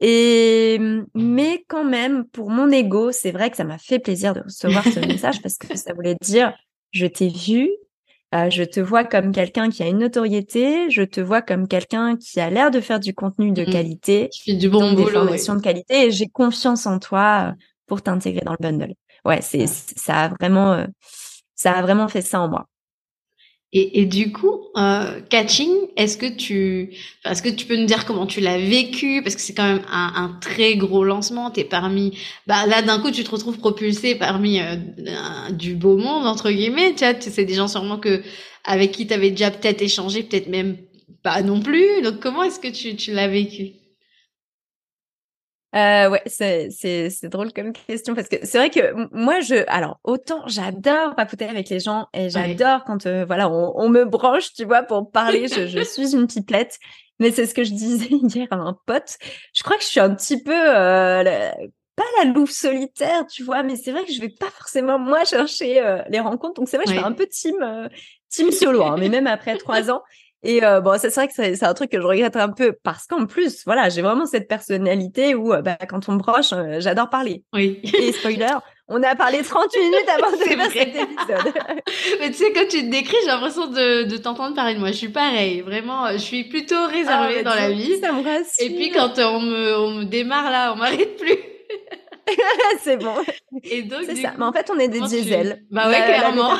[0.00, 0.80] Et
[1.14, 4.82] mais quand même, pour mon ego, c'est vrai que ça m'a fait plaisir de recevoir
[4.82, 6.54] ce message parce que ça voulait dire
[6.90, 7.70] je t'ai vu,
[8.34, 12.16] euh, je te vois comme quelqu'un qui a une notoriété, je te vois comme quelqu'un
[12.16, 13.70] qui a l'air de faire du contenu de mmh.
[13.70, 17.48] qualité, qui fait du bon boulot, des formations de qualité, et j'ai confiance en toi
[17.50, 17.52] euh,
[17.86, 18.94] pour t'intégrer dans le bundle.
[19.24, 20.86] Ouais, c'est ça a vraiment euh,
[21.56, 22.66] ça a vraiment fait ça en moi.
[23.72, 26.90] Et, et du coup, euh, catching, est-ce que tu,
[27.24, 29.22] est-ce que tu peux nous dire comment tu l'as vécu?
[29.22, 31.50] Parce que c'est quand même un, un, très gros lancement.
[31.50, 34.74] T'es parmi, bah là d'un coup tu te retrouves propulsé parmi euh,
[35.52, 36.94] du beau monde entre guillemets.
[36.94, 38.22] Tu vois, c'est des gens sûrement que
[38.64, 40.76] avec qui t'avais déjà peut-être échangé, peut-être même
[41.22, 42.02] pas non plus.
[42.02, 43.74] Donc comment est-ce que tu, tu l'as vécu?
[45.76, 49.64] Euh, ouais, c'est c'est c'est drôle comme question parce que c'est vrai que moi je
[49.68, 54.04] alors autant j'adore papoter avec les gens et j'adore quand euh, voilà on, on, me
[54.04, 56.78] branche tu vois pour parler je, je suis une pipelette.
[57.20, 59.16] Mais c'est ce que je disais hier à un pote.
[59.54, 61.22] Je crois que je suis un petit peu euh,
[61.94, 65.24] pas la louve solitaire tu vois mais c'est vrai que je vais pas forcément moi
[65.24, 66.54] chercher euh, les rencontres.
[66.54, 67.88] Donc c'est vrai que je fais un peu team euh,
[68.28, 70.02] team solo hein, mais même après trois ans
[70.42, 73.06] et euh, bon, c'est vrai que c'est un truc que je regrette un peu parce
[73.06, 76.76] qu'en plus, voilà, j'ai vraiment cette personnalité où euh, bah, quand on me broche, euh,
[76.80, 77.44] j'adore parler.
[77.52, 77.80] Oui.
[77.84, 78.46] Et spoiler,
[78.88, 81.54] on a parlé 30 minutes avant de faire cet épisode.
[82.20, 84.88] Mais tu sais, quand tu te décris, j'ai l'impression de, de t'entendre parler de moi.
[84.88, 87.98] Je suis pareil, vraiment, je suis plutôt réservée ah, dans la vie.
[88.00, 88.44] Ça me rassure.
[88.60, 91.36] Et puis quand on me, on me démarre là, on m'arrête plus.
[92.82, 93.14] c'est bon.
[93.64, 94.28] Et donc, c'est ça.
[94.30, 95.62] coup, Mais en fait, on est des tu- diesels.
[95.70, 96.52] Bah ouais, La- la clairement.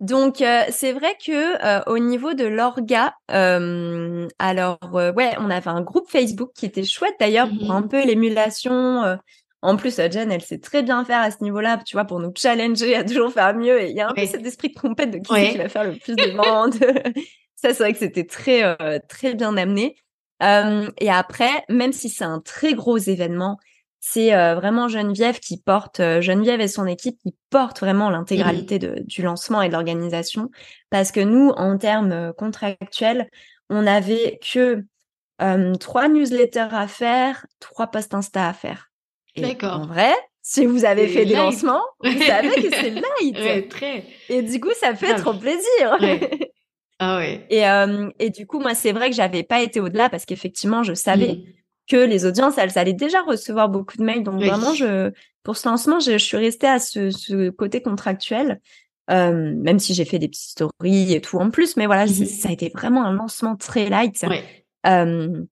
[0.00, 5.50] Donc euh, c'est vrai que euh, au niveau de l'orga, euh, alors euh, ouais, on
[5.50, 9.04] avait un groupe Facebook qui était chouette d'ailleurs pour un peu l'émulation.
[9.04, 9.16] euh.
[9.62, 12.32] En plus, Jen, elle sait très bien faire à ce niveau-là, tu vois, pour nous
[12.34, 13.78] challenger à toujours faire mieux.
[13.82, 14.22] Et il y a un Ouais.
[14.22, 15.44] peu cet esprit de compète de qui Ouais.
[15.46, 16.76] c'est qui va faire le plus de ventes.
[17.56, 19.96] Ça, c'est vrai que c'était très euh, très bien amené.
[20.42, 23.58] Euh, et après, même si c'est un très gros événement,
[24.00, 28.78] c'est euh, vraiment Geneviève qui porte, euh, Geneviève et son équipe qui portent vraiment l'intégralité
[28.78, 30.50] de- du lancement et de l'organisation.
[30.88, 33.28] Parce que nous, en termes euh, contractuels,
[33.68, 34.82] on avait que
[35.42, 38.90] euh, trois newsletters à faire, trois posts Insta à faire.
[39.36, 39.80] D'accord.
[39.80, 41.44] En vrai, si vous avez fait des light.
[41.44, 43.36] lancements, vous savez que c'est light.
[43.36, 44.04] Ouais, très.
[44.28, 45.98] Et du coup, ça fait trop plaisir.
[46.00, 46.30] Ouais.
[47.02, 47.46] Ah ouais.
[47.48, 47.62] Et,
[48.22, 51.28] et du coup, moi, c'est vrai que j'avais pas été au-delà parce qu'effectivement, je savais
[51.36, 51.44] Mhm.
[51.90, 54.22] Que les audiences, elles allaient déjà recevoir beaucoup de mails.
[54.22, 54.48] Donc Oui.
[54.48, 55.10] vraiment, je,
[55.42, 58.60] pour ce lancement, je, je suis restée à ce, ce côté contractuel,
[59.10, 61.76] euh, même si j'ai fait des petites stories et tout en plus.
[61.76, 62.12] Mais voilà, Mhm.
[62.26, 64.44] ça a été vraiment un lancement très light Ouais.
[64.86, 65.42] euh,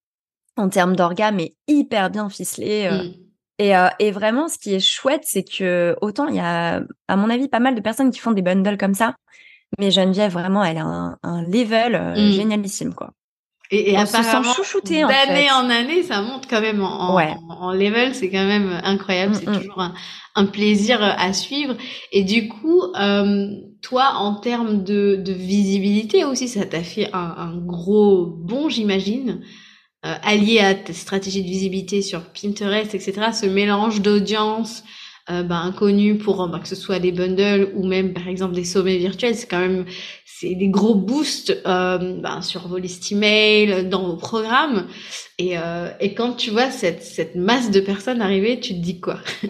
[0.56, 2.86] en termes d'orga, mais hyper bien ficelé.
[2.90, 3.02] euh.
[3.02, 3.14] Mhm.
[3.60, 7.16] Et, euh, et vraiment, ce qui est chouette, c'est que autant il y a, à
[7.16, 9.16] mon avis, pas mal de personnes qui font des bundles comme ça.
[9.80, 12.30] Mais Geneviève, vraiment, elle a un, un level euh, Mm.
[12.30, 13.10] génialissime, quoi.
[13.70, 16.82] Et, et On se sent apparemment, chouchouté, en d'année en année, ça monte quand même
[16.82, 17.34] en, en, Ouais.
[17.48, 18.14] en level.
[18.14, 19.34] C'est quand même incroyable.
[19.34, 19.58] C'est Mm, mm.
[19.58, 19.94] toujours un,
[20.34, 21.76] un plaisir à suivre.
[22.12, 23.48] Et du coup, euh,
[23.82, 29.40] toi, en termes de, de visibilité aussi, ça t'a fait un, un gros bond, j'imagine,
[30.06, 33.32] euh, allié à ta stratégie de visibilité sur Pinterest, etc.
[33.32, 34.84] Ce mélange d'audience
[35.30, 38.64] euh, inconnue pour euh, ben, que ce soit des bundles ou même par exemple des
[38.64, 39.84] sommets virtuels, c'est quand même
[40.40, 44.86] c'est des gros boosts euh, ben, sur vos listes email, dans vos programmes.
[45.38, 49.00] Et, euh, et quand tu vois cette, cette masse de personnes arriver, tu te dis
[49.00, 49.18] quoi?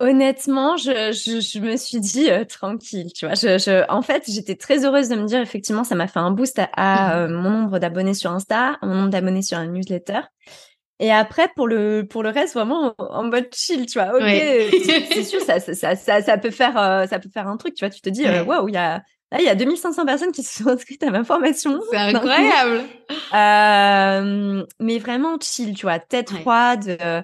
[0.00, 3.34] Honnêtement, je, je, je me suis dit euh, tranquille, tu vois.
[3.34, 6.30] Je, je, en fait, j'étais très heureuse de me dire effectivement, ça m'a fait un
[6.30, 10.20] boost à, à, euh, mon nombre d'abonnés sur Insta, mon nombre d'abonnés sur un newsletter.
[11.02, 14.14] Et après, pour le pour le reste, vraiment en, mode chill, tu vois.
[14.14, 14.70] Ok, Ouais.
[15.12, 17.84] c'est sûr, ça, ça, ça, ça, peut faire euh, ça peut faire un truc, tu
[17.84, 17.90] vois.
[17.90, 20.42] Tu te dis, euh, waouh, il y a là, il y a 2500 personnes qui
[20.42, 21.80] se sont inscrites à ma formation.
[21.90, 22.84] C'est incroyable
[23.34, 26.40] Euh, mais vraiment chill, tu vois, tête Ouais.
[26.40, 26.98] froide.
[27.00, 27.22] euh,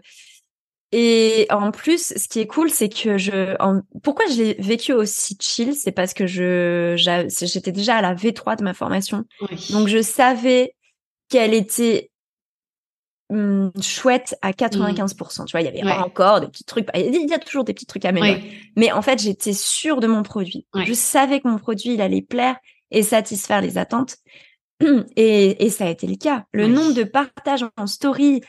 [0.93, 4.93] et en plus, ce qui est cool, c'est que je, en- pourquoi je l'ai vécu
[4.93, 9.67] aussi chill, c'est parce que je, j'étais déjà à la V3 de ma formation, Oui.
[9.73, 10.75] donc je savais
[11.29, 12.11] qu'elle était
[13.31, 15.45] hum, chouette à 95%.
[15.47, 15.99] Tu vois, il y avait Ouais.
[15.99, 16.87] encore des petits trucs.
[16.95, 18.41] Il y a- toujours des petits trucs à améliorer.
[18.41, 18.53] Ouais.
[18.77, 20.67] Mais en fait, j'étais sûre de mon produit.
[20.75, 20.85] Ouais.
[20.87, 22.57] Je savais que mon produit, il allait plaire
[22.91, 24.17] et satisfaire les attentes.
[25.17, 26.45] Et, et ça a été le cas.
[26.53, 28.43] Le nombre de partages en story.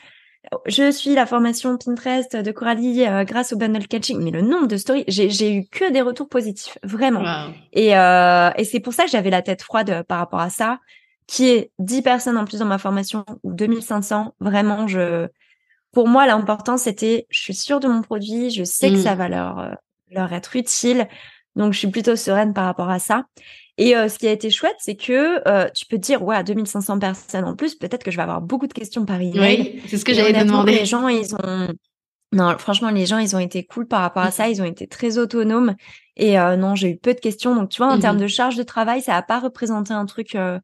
[0.66, 4.22] Je suis la formation Pinterest de Coralie euh, grâce au bundle catching.
[4.22, 7.22] Mais le nombre de stories, j'ai eu que des retours positifs, vraiment.
[7.72, 10.50] Et, euh, et c'est pour ça que j'avais la tête froide euh, par rapport à
[10.50, 10.78] ça,
[11.28, 14.34] qui est 10 personnes en plus dans ma formation ou 2500.
[14.40, 15.28] Vraiment, je,
[15.92, 19.02] pour moi, l'important, c'était, je suis sûre de mon produit, je sais que Mm.
[19.02, 19.70] ça va leur, euh,
[20.10, 21.06] leur être utile.
[21.54, 23.26] Donc, je suis plutôt sereine par rapport à ça.
[23.76, 26.34] Et euh, ce qui a été chouette, c'est que euh, tu peux te dire, ouais,
[26.34, 29.60] à 2500 personnes en plus, peut-être que je vais avoir beaucoup de questions par email.
[29.74, 30.72] Oui, c'est ce que honnêtement, demander.
[30.72, 31.68] Les gens, ils ont.
[32.32, 34.48] Non, franchement, les gens, ils ont été cool par rapport à ça.
[34.48, 35.74] Ils ont été très autonomes.
[36.16, 37.54] Et euh, non, j'ai eu peu de questions.
[37.54, 38.00] Donc, tu vois, en Mhm.
[38.00, 40.58] termes de charge de travail, ça n'a pas représenté un truc euh,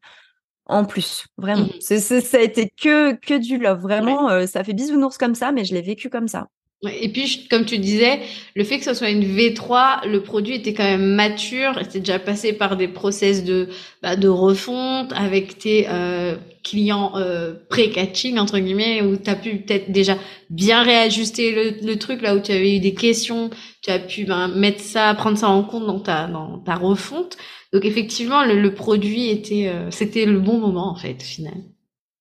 [0.65, 1.25] en plus.
[1.37, 1.67] Vraiment.
[1.79, 3.81] C'est, c'est- ça a été que, que du love.
[3.81, 6.47] Vraiment, euh, ça fait bisounours comme ça, mais je l'ai vécu comme ça.
[6.83, 8.19] Et puis, comme tu disais,
[8.55, 12.19] le fait que ce soit une V3, le produit était quand même mature, était déjà
[12.19, 13.69] passé par des process de,
[14.03, 19.57] bah, de refonte avec tes euh, clients euh, pré-catching, entre guillemets, où tu as pu
[19.57, 20.17] peut-être déjà
[20.49, 23.49] bien réajuster le, le truc, là où tu avais eu des questions,
[23.81, 27.37] tu as pu ben, mettre ça, prendre ça en compte dans ta, dans ta refonte.
[27.73, 31.55] Donc, effectivement, le, le produit était, euh, c'était le bon moment, en fait, au final.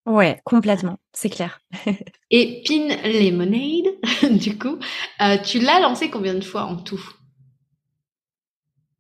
[0.07, 0.99] Ouais, complètement.
[1.13, 1.61] C'est clair.
[2.31, 3.95] Et Pin Lemonade,
[4.39, 4.79] du coup,
[5.23, 7.01] euh, tu l'as lancé combien de fois en tout?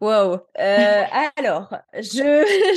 [0.00, 0.40] Wow.
[0.58, 1.02] Euh,
[1.36, 2.02] alors, je,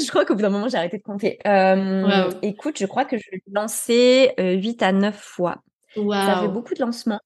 [0.05, 1.39] je crois qu'au bout d'un moment, j'ai arrêté de compter.
[1.45, 2.39] Euh, Wow.
[2.41, 5.61] Écoute, je crois que je l'ai lancé euh, 8 à 9 fois.
[6.19, 7.19] Ça fait beaucoup de lancements,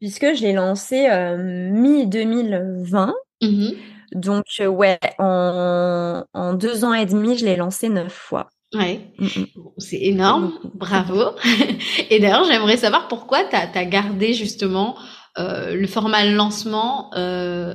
[0.00, 3.14] puisque je l'ai lancé euh, mi-2020.
[3.42, 3.74] Mhm.
[4.12, 8.48] Donc, euh, ouais, en, en deux ans et demi, je l'ai lancé neuf fois.
[8.74, 9.46] Ouais, Mm, mm.
[9.78, 11.36] C'est énorme, bravo.
[12.10, 14.96] Et d'ailleurs, j'aimerais savoir pourquoi tu as, gardé justement
[15.38, 17.74] euh, le format lancement euh,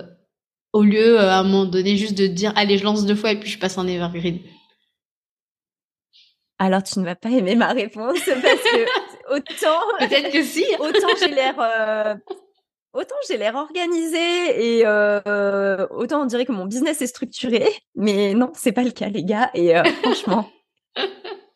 [0.74, 3.32] au lieu euh, à un moment donné juste de dire allez, je lance deux fois
[3.32, 4.40] et puis je passe en evergreen?
[6.58, 8.86] Alors, tu ne vas pas aimer ma réponse parce que
[9.36, 9.80] autant.
[10.00, 10.66] Peut-être que si.
[10.80, 11.56] autant j'ai l'air.
[12.92, 17.64] Autant j'ai l'air organisée et euh, autant on dirait que mon business est structuré,
[17.96, 19.52] mais non, c'est pas le cas, les gars.
[19.54, 20.50] Et euh, franchement,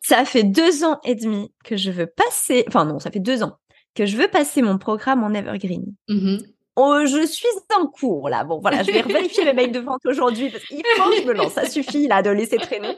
[0.00, 2.64] ça fait deux ans et demi que je veux passer.
[2.68, 3.56] Enfin non, ça fait deux ans
[3.94, 5.84] que je veux passer mon programme en evergreen.
[6.08, 6.42] Mhm.
[6.76, 7.46] Oh, je suis
[7.78, 8.42] en cours là.
[8.42, 11.26] Bon, voilà, je vais vérifier mes mails de vente aujourd'hui parce qu'il faut que je
[11.26, 11.52] me lance.
[11.52, 12.96] Ça suffit là de laisser traîner.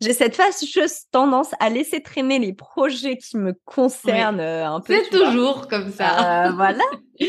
[0.00, 4.94] J'ai cette fâcheuse tendance à laisser traîner les projets qui me concernent euh, un peu.
[4.94, 6.48] C'est toujours comme ça.
[6.48, 6.84] Euh, voilà.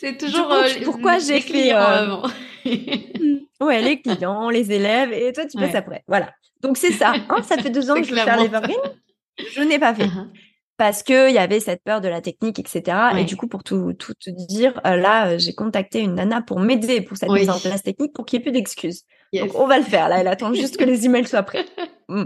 [0.00, 2.22] C'est toujours coup, euh, pourquoi j'ai fait, clients avant.
[3.60, 5.76] ouais, les clients, les élèves, et toi tu passes Ouais.
[5.76, 6.04] après.
[6.06, 6.30] Voilà.
[6.62, 7.12] Donc c'est ça.
[7.28, 8.76] Hein, ça fait deux ans que je veux faire l'Evergreen.
[9.54, 10.04] Je n'ai pas fait.
[10.06, 10.28] Uh-huh.
[10.76, 12.82] parce que il y avait cette peur de la technique, etc.
[13.14, 13.22] Ouais.
[13.22, 16.42] Et du coup, pour tout, tout te dire, euh, là, euh, j'ai contacté une nana
[16.42, 17.40] pour m'aider pour cette Oui.
[17.40, 19.02] mise en place technique pour qu'il n'y ait plus d'excuses.
[19.32, 19.44] Yes.
[19.44, 20.08] Donc, on va le faire.
[20.08, 21.64] Là, elle attend juste que les emails soient prêts.
[22.08, 22.24] Mm.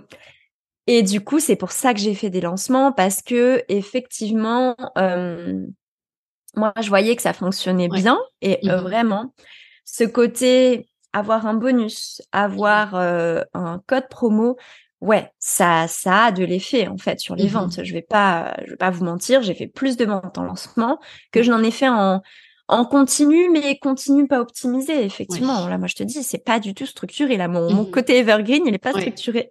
[0.88, 5.64] Et du coup, c'est pour ça que j'ai fait des lancements parce que effectivement, euh,
[6.56, 8.00] moi, je voyais que ça fonctionnait Ouais.
[8.00, 8.82] bien et euh, Mhm.
[8.82, 9.34] vraiment,
[9.84, 14.56] ce côté avoir un bonus, avoir euh, un code promo,
[15.00, 17.50] ouais, ça, ça a de l'effet en fait sur les Mhm.
[17.52, 17.80] ventes.
[17.84, 20.98] Je vais pas, je vais pas vous mentir, j'ai fait plus de ventes en lancement
[21.32, 22.22] que je n'en ai fait en
[22.68, 25.04] en continu, mais continu pas optimisé.
[25.04, 27.36] Effectivement, là, moi, je te dis, c'est pas du tout structuré.
[27.36, 27.90] Là, mon, mon Mhm.
[27.92, 29.50] côté evergreen, il est pas structuré.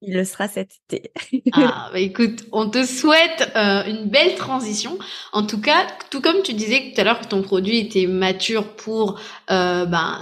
[0.00, 1.12] Il le sera cet été.
[1.56, 4.98] Ah, bah écoute, on te souhaite euh, une belle transition.
[5.32, 8.74] En tout cas, tout comme tu disais tout à l'heure que ton produit était mature
[8.74, 10.18] pour euh, ben,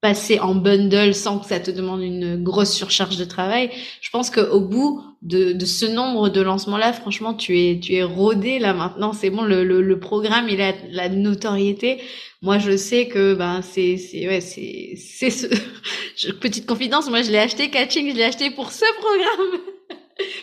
[0.00, 4.30] passer en bundle sans que ça te demande une grosse surcharge de travail, je pense
[4.30, 8.72] qu'au bout de, de ce nombre de lancements-là, franchement, tu es, tu es rodé là
[8.72, 9.12] maintenant.
[9.12, 12.00] C'est bon, le, le, le programme, il a la notoriété.
[12.42, 17.10] Moi, je sais que ben c'est c'est ouais c'est c'est ce petite confidence.
[17.10, 19.60] Moi, je l'ai acheté catching, je l'ai acheté pour ce programme.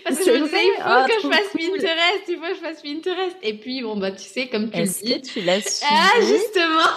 [0.04, 1.62] Parce que je C'est me disais, il faut Ah, que je fasse cool.
[1.62, 3.38] Pinterest, il faut que je fasse Pinterest.
[3.44, 5.22] Et puis, bon, bah, tu sais, comme tu le dis.
[5.22, 6.92] tu l'as Ah, justement!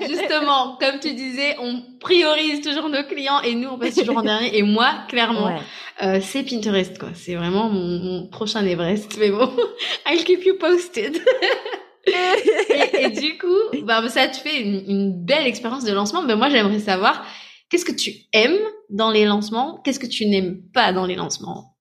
[0.08, 4.22] justement, comme tu disais, on priorise toujours nos clients et nous, on passe toujours en
[4.22, 4.56] dernier.
[4.56, 5.60] Et moi, clairement, Ouais.
[6.02, 7.08] euh, c'est Pinterest, quoi.
[7.14, 9.16] C'est vraiment mon, mon prochain Everest.
[9.18, 9.50] Mais bon,
[10.06, 11.16] I'll keep you posted.
[12.06, 16.22] et, et du coup, bah, ça te fait une, une belle expérience de lancement.
[16.22, 17.24] Mais moi, j'aimerais savoir,
[17.68, 18.58] qu'est-ce que tu aimes
[18.90, 19.80] dans les lancements?
[19.82, 21.76] Qu'est-ce que tu n'aimes pas dans les lancements?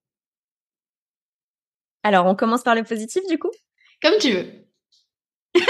[2.04, 3.52] Alors, on commence par le positif, du coup?
[4.02, 4.46] Comme tu veux.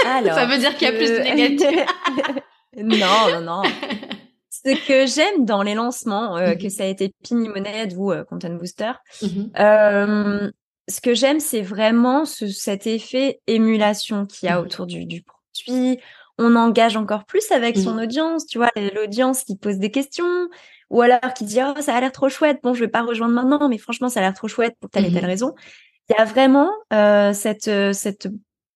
[0.04, 1.78] Alors, Ça veut dire qu'il y a plus de euh, négatif.
[2.76, 3.62] non, non, non.
[4.50, 6.58] Ce que j'aime dans les lancements, euh, Mhm.
[6.58, 9.50] que ça a été Pinimonade ou euh, Content Booster, Mhm.
[9.58, 10.50] euh,
[10.88, 14.64] ce que j'aime, c'est vraiment ce, cet effet émulation qu'il y a Mhm.
[14.66, 15.98] autour du, du produit.
[16.38, 18.02] On engage encore plus avec son Mhm.
[18.04, 20.48] audience, tu vois, l'audience qui pose des questions,
[20.90, 23.34] ou alors qui dit oh ça a l'air trop chouette, bon je vais pas rejoindre
[23.34, 25.30] maintenant, mais franchement ça a l'air trop chouette pour telle et telle Mhm.
[25.30, 25.54] raison.
[26.10, 28.28] Il y a vraiment euh, cette euh, cette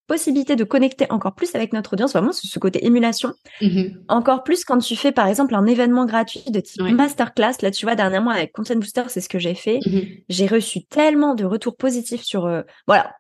[0.09, 3.33] possibilité de connecter encore plus avec notre audience, vraiment ce, ce côté émulation.
[3.62, 4.03] Mhm.
[4.09, 6.90] Encore plus quand tu fais par exemple un événement gratuit de type Ouais.
[6.90, 7.53] masterclass.
[7.62, 9.79] Là, tu vois, dernièrement avec Content Booster, c'est ce que j'ai fait.
[10.29, 12.46] J'ai reçu tellement de retours positifs sur.
[12.46, 13.14] euh, voilà.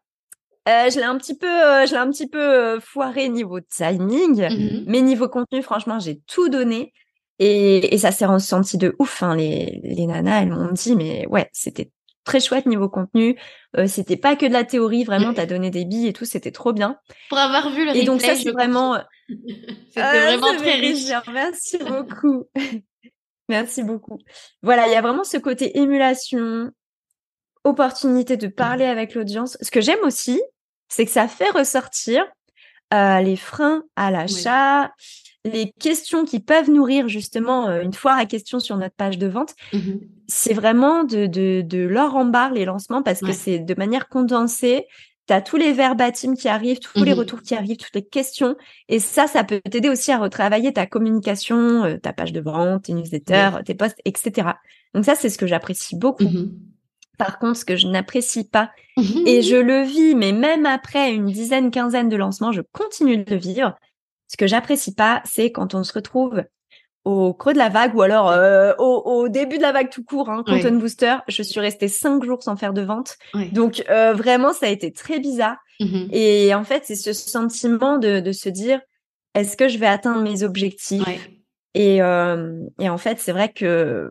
[0.68, 3.60] Euh, je l'ai un petit peu, euh, je l'ai un petit peu euh, foiré niveau
[3.60, 4.84] timing, Mhm.
[4.86, 6.92] mais niveau contenu, franchement, j'ai tout donné
[7.38, 9.22] et, et ça s'est ressenti de ouf.
[9.22, 9.36] Hein.
[9.36, 11.90] Les, les nanas, elles m'ont dit, mais ouais, c'était
[12.24, 13.38] très chouette niveau contenu.
[13.78, 16.52] Euh, c'était pas que de la théorie, vraiment, t'as donné des billes et tout, c'était
[16.52, 16.98] trop bien.
[17.30, 18.98] Pour avoir vu le Et donc ça, c'est vraiment.
[19.88, 21.04] C'était Ah, vraiment très riche.
[21.32, 22.44] Merci beaucoup.
[23.48, 24.18] Merci beaucoup.
[24.62, 26.70] Voilà, il y a vraiment ce côté émulation,
[27.64, 29.56] opportunité de parler avec l'audience.
[29.60, 30.40] Ce que j'aime aussi,
[30.88, 32.24] c'est que ça fait ressortir
[32.92, 34.92] euh, les freins à l'achat,
[35.44, 39.26] les questions qui peuvent nourrir justement euh, une foire à questions sur notre page de
[39.26, 39.54] vente.
[39.72, 40.00] Mhm.
[40.28, 44.08] C'est vraiment de, de, de l'or en barre les lancements parce que c'est de manière
[44.08, 44.86] condensée.
[45.26, 47.18] Tu as tous les verbatims qui arrivent, tous les Mhm.
[47.18, 48.56] retours qui arrivent, toutes les questions.
[48.88, 52.84] Et ça, ça peut t'aider aussi à retravailler ta communication, euh, ta page de vente,
[52.84, 54.48] tes newsletters, tes posts, etc.
[54.94, 56.24] Donc ça, c'est ce que j'apprécie beaucoup.
[56.24, 56.52] Mhm.
[57.20, 58.70] Par contre, ce que je n'apprécie pas,
[59.26, 63.30] et je le vis, mais même après une dizaine, quinzaine de lancements, je continue de
[63.30, 63.76] le vivre.
[64.26, 66.42] Ce que j'apprécie pas, c'est quand on se retrouve
[67.04, 70.02] au creux de la vague ou alors euh, au, au début de la vague tout
[70.02, 70.44] court, hein.
[70.46, 71.16] Content Booster.
[71.28, 73.16] Je suis restée cinq jours sans faire de vente.
[73.52, 75.56] Donc euh, vraiment, ça a été très bizarre.
[75.80, 76.08] Mhm.
[76.12, 78.80] Et en fait, c'est ce sentiment de, de se dire,
[79.34, 81.02] est-ce que je vais atteindre mes objectifs?
[81.74, 84.10] Et, euh, et en fait, c'est vrai que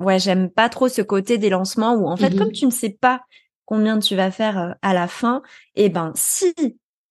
[0.00, 2.90] ouais, j'aime pas trop ce côté des lancements où en fait, comme tu ne sais
[2.90, 3.22] pas
[3.64, 5.42] combien tu vas faire euh, à la fin,
[5.76, 6.52] et ben si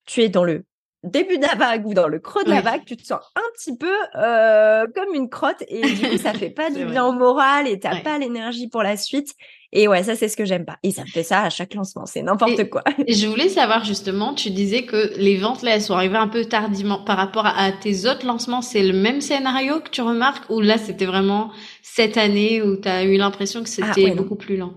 [0.06, 0.66] tu es dans le
[1.04, 3.42] début de la vague ou dans le creux de la vague, tu te sens un
[3.56, 7.14] petit peu euh, comme une crotte et du coup ça fait pas du bien au
[7.14, 9.34] moral et t'as pas l'énergie pour la suite.
[9.72, 10.78] Et ouais, ça c'est ce que j'aime pas.
[10.84, 12.84] Et ça me fait ça à chaque lancement, c'est n'importe quoi.
[13.08, 16.28] Et je voulais savoir justement, tu disais que les ventes là elles sont arrivées un
[16.28, 18.62] peu tardivement par rapport à tes autres lancements.
[18.62, 20.50] C'est le même scénario que tu remarques?
[20.50, 24.36] Ou là c'était vraiment cette année où tu as eu l'impression que ah c'était beaucoup
[24.36, 24.74] plus lent?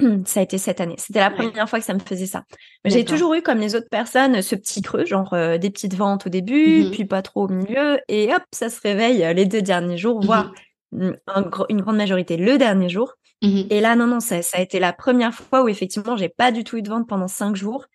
[0.26, 0.96] Ça a été cette année.
[0.98, 2.44] C'était la première fois que ça me faisait ça.
[2.84, 6.26] J'ai toujours eu, comme les autres personnes, ce petit creux, genre euh, des petites ventes
[6.26, 9.46] au début, mmh puis pas trop au milieu, et hop, ça se réveille euh, les
[9.46, 10.52] deux derniers jours, mmh voire
[10.92, 13.14] une grande majorité le dernier jour.
[13.42, 16.28] Mmh et là, non, non, ça, ça, a été la première fois où effectivement, j'ai
[16.28, 17.86] pas du tout eu de vente pendant cinq jours.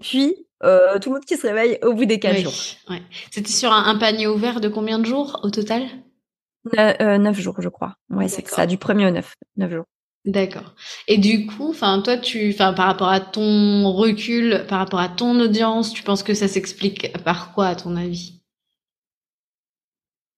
[0.00, 2.52] Puis, euh, tout le monde qui se réveille au bout des quatre jours.
[2.88, 3.02] Ouais.
[3.30, 5.84] C'était sur un, panier ouvert de combien de jours au total?
[6.76, 7.96] Neuf jours, je crois.
[8.10, 9.86] Ouais, c'est ça, du premier au neuf, neuf jours.
[10.26, 10.74] D'accord.
[11.08, 15.08] Et du coup, enfin, toi, tu, enfin, par rapport à ton recul, par rapport à
[15.08, 18.40] ton audience, tu penses que ça s'explique par quoi, à ton avis?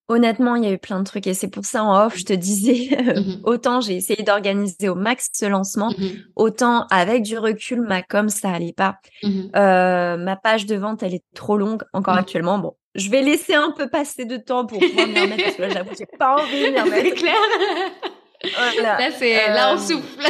[0.09, 2.25] Honnêtement, il y a eu plein de trucs et c'est pour ça en off, je
[2.25, 6.07] te disais, mmh autant j'ai essayé d'organiser au max ce lancement, mmh
[6.37, 8.99] autant avec du recul, ma com, ça allait pas.
[9.23, 12.59] Mmh euh, ma page de vente, elle est trop longue encore actuellement.
[12.59, 15.63] Bon, je vais laisser un peu passer de temps pour pouvoir m'y remettre parce que
[15.63, 17.09] là, j'avoue, j'ai pas envie de m'y remettre.
[17.09, 17.37] C'est clair.
[18.83, 20.27] Là, c'est, là, on euh, souffle.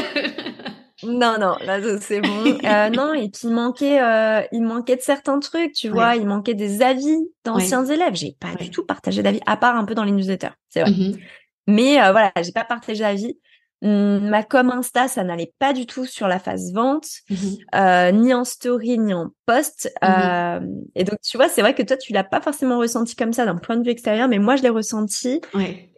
[1.05, 2.59] non, non, là, c'est bon.
[2.65, 6.17] Euh, non, et puis il manquait, euh, il manquait de certains trucs, tu vois.
[6.17, 8.15] Il manquait des avis d'anciens élèves.
[8.15, 10.91] J'ai pas du tout partagé d'avis, à part un peu dans les newsletters, c'est vrai.
[10.91, 11.19] Mm-hmm.
[11.67, 13.39] Mais voilà, j'ai pas partagé d'avis.
[13.83, 18.13] Hum, ma com Insta, ça n'allait pas du tout sur la phase vente, mm-hmm.
[18.13, 19.93] ni en story, ni en post.
[20.01, 20.85] Mm-hmm.
[20.95, 23.45] et donc, tu vois, c'est vrai que toi, tu l'as pas forcément ressenti comme ça
[23.45, 25.41] d'un point de vue extérieur, mais moi, je l'ai ressenti.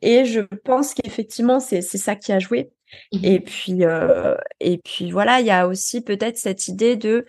[0.00, 2.70] Et je pense qu'effectivement, c'est ça qui a joué.
[3.12, 3.26] Mm-hmm.
[3.26, 7.26] Et puis, euh, et puis voilà, il y a aussi peut-être cette idée de,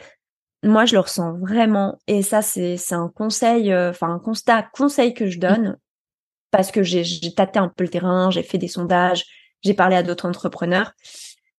[0.63, 1.99] moi, je le ressens vraiment.
[2.07, 5.77] Et ça, c'est un conseil, euh, enfin un constat, conseil que je donne
[6.51, 9.25] parce que j'ai tâté un peu le terrain, j'ai fait des sondages
[9.65, 10.93] j'ai parlé à d'autres entrepreneurs.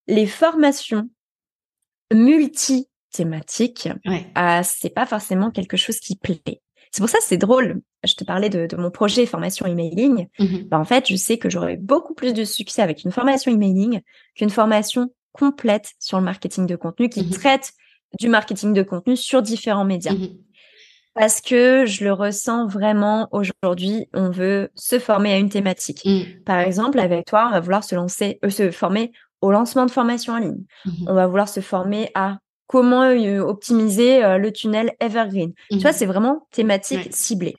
[0.07, 1.09] Les formations
[2.13, 4.25] multi-thématiques, ouais.
[4.37, 6.61] Euh, c'est pas forcément quelque chose qui plaît.
[6.91, 7.81] C'est pour ça c'est drôle.
[8.05, 10.27] Je te parlais de, mon projet formation emailing.
[10.39, 13.51] Mm bah, en fait, je sais que j'aurais beaucoup plus de succès avec une formation
[13.51, 14.01] emailing
[14.35, 17.39] qu'une formation complète sur le marketing de contenu qui mm-hmm.
[17.39, 17.73] traite
[18.19, 20.13] du marketing de contenu sur différents médias.
[20.13, 20.46] Mm-hmm
[21.17, 26.05] parce que je le ressens vraiment aujourd'hui, on veut se former à une thématique.
[26.05, 26.43] Mm.
[26.45, 29.11] Par exemple, avec toi, on va vouloir se lancer, euh, se former
[29.41, 30.63] au lancement de formation en ligne.
[30.85, 31.05] Mm-hmm.
[31.07, 32.37] On va vouloir se former à
[32.67, 35.53] comment euh, optimiser euh, le tunnel Evergreen.
[35.71, 35.93] Tu vois, mm-hmm.
[35.93, 37.55] c'est vraiment thématique ciblée.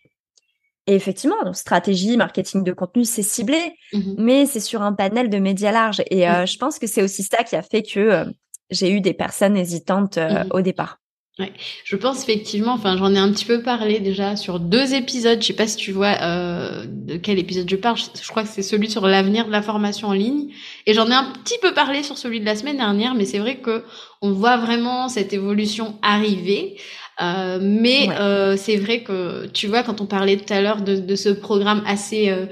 [0.86, 4.14] Et effectivement, stratégie, marketing de contenu, c'est ciblé, mm-hmm.
[4.18, 6.02] mais c'est sur un panel de médias larges.
[6.10, 8.24] Et je pense que c'est aussi ça qui a fait que
[8.70, 10.18] j'ai eu des personnes hésitantes
[10.50, 10.98] au départ.
[11.38, 11.52] Ouais,
[11.84, 15.46] je pense effectivement, enfin j'en ai un petit peu parlé déjà sur deux épisodes, je
[15.46, 18.62] sais pas si tu vois euh, de quel épisode je parle, je, crois que c'est
[18.62, 20.48] celui sur l'avenir de la formation en ligne,
[20.86, 23.38] et j'en ai un petit peu parlé sur celui de la semaine dernière, mais c'est
[23.38, 23.84] vrai que
[24.20, 26.76] on voit vraiment cette évolution arriver,
[27.20, 30.96] euh, mais euh, c'est vrai que tu vois quand on parlait tout à l'heure de,
[30.96, 32.46] de, ce programme assez euh,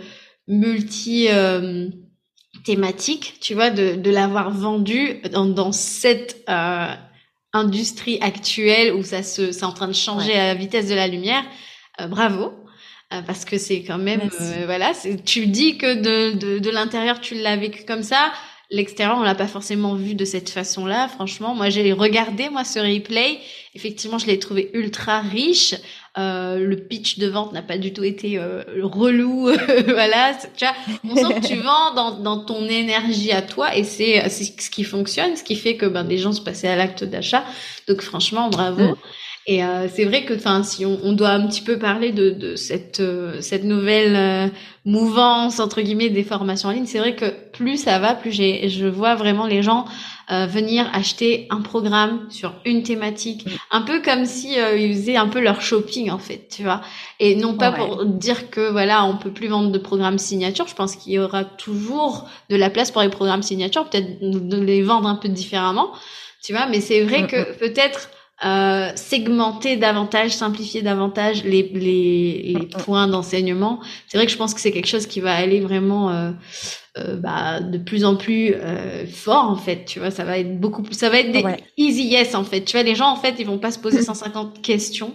[0.46, 1.88] multi euh,
[2.64, 6.86] thématique, tu vois, de, de l'avoir vendu dans, dans cette euh,
[7.56, 11.08] industrie actuelle où ça se, c'est en train de changer à la vitesse de la
[11.08, 11.44] lumière,
[12.00, 12.52] euh, bravo.
[13.12, 14.90] Euh, parce que c'est quand même, euh, voilà,
[15.24, 18.32] tu dis que de, de, de l'intérieur tu l'as vécu comme ça,
[18.70, 21.08] l'extérieur on l'a pas forcément vu de cette façon-là.
[21.08, 23.38] Franchement, moi j'ai regardé moi ce replay,
[23.74, 25.74] effectivement je l'ai trouvé ultra riche.
[26.18, 29.50] Euh, le pitch de vente n'a pas du tout été euh, relou,
[29.86, 30.32] voilà.
[30.56, 34.26] Tu vois, on sent que tu vends dans, dans ton énergie à toi et c'est
[34.30, 37.44] ce qui fonctionne, ce qui fait que ben des gens se passaient à l'acte d'achat.
[37.86, 38.82] Donc franchement, bravo.
[38.82, 38.96] Mm.
[39.48, 42.30] Et euh, c'est vrai que, enfin, si on, on, doit un petit peu parler de,
[42.30, 44.48] de cette euh, cette nouvelle euh,
[44.84, 48.68] mouvance entre guillemets des formations en ligne, c'est vrai que plus ça va, plus j'ai
[48.68, 49.84] je vois vraiment les gens
[50.32, 55.28] euh, venir acheter un programme sur une thématique, un peu comme si ils faisaient un
[55.28, 56.80] peu leur shopping en fait, tu vois.
[57.20, 60.66] Et non pas pour dire que voilà, on peut plus vendre de programmes signature.
[60.66, 64.60] Je pense qu'il y aura toujours de la place pour les programmes signature, peut-être de
[64.60, 65.92] les vendre un peu différemment,
[66.42, 66.66] tu vois.
[66.66, 67.56] Mais c'est vrai mm, que mm.
[67.60, 68.10] peut-être
[68.44, 73.80] euh, segmenter davantage, simplifier davantage les, les, les points d'enseignement.
[74.08, 76.32] C'est vrai que je pense que c'est quelque chose qui va aller vraiment euh,
[76.98, 79.86] euh, bah, de plus en plus euh, fort en fait.
[79.86, 81.44] Tu vois, ça va être beaucoup plus, ça va être des
[81.78, 82.62] easy yes en fait.
[82.62, 85.14] Tu vois, les gens en fait, ils vont pas se poser 150 questions.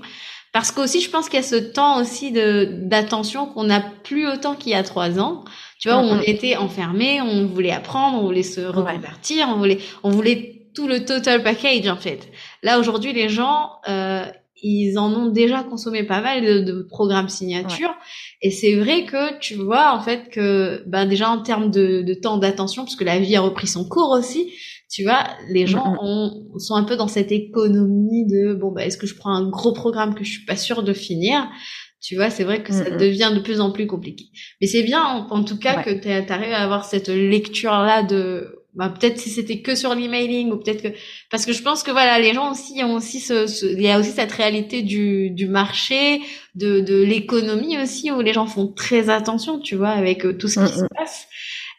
[0.52, 4.28] Parce qu'aussi, je pense qu'il y a ce temps aussi de d'attention qu'on n'a plus
[4.28, 5.46] autant qu'il y a trois ans.
[5.80, 9.80] Tu vois, où on était enfermé, on voulait apprendre, on voulait se reconvertir, on voulait,
[10.04, 12.30] on voulait tout le total package en fait.
[12.64, 14.26] Là aujourd'hui, les gens, euh,
[14.64, 17.94] ils en ont déjà consommé pas mal de, de programmes signature.
[18.42, 22.14] Et c'est vrai que tu vois en fait que ben déjà en termes de, de
[22.14, 24.52] temps d'attention, parce que la vie a repris son cours aussi,
[24.90, 28.98] tu vois, les gens ont, sont un peu dans cette économie de bon bah est-ce
[28.98, 31.48] que je prends un gros programme que je suis pas sûre de finir?
[32.02, 34.26] Tu vois, c'est vrai que ça devient de plus en plus compliqué.
[34.60, 38.90] Mais c'est bien, en, tout cas, que tu arrives à avoir cette lecture-là de, bah,
[38.90, 40.98] peut-être si c'était que sur l'emailing ou peut-être que,
[41.30, 44.00] parce que je pense que voilà, les gens aussi ont aussi ce, il y a
[44.00, 46.22] aussi cette réalité du, du marché,
[46.56, 50.48] de, de l'économie aussi, où les gens font très attention, tu vois, avec euh, tout
[50.48, 51.28] ce qui se passe.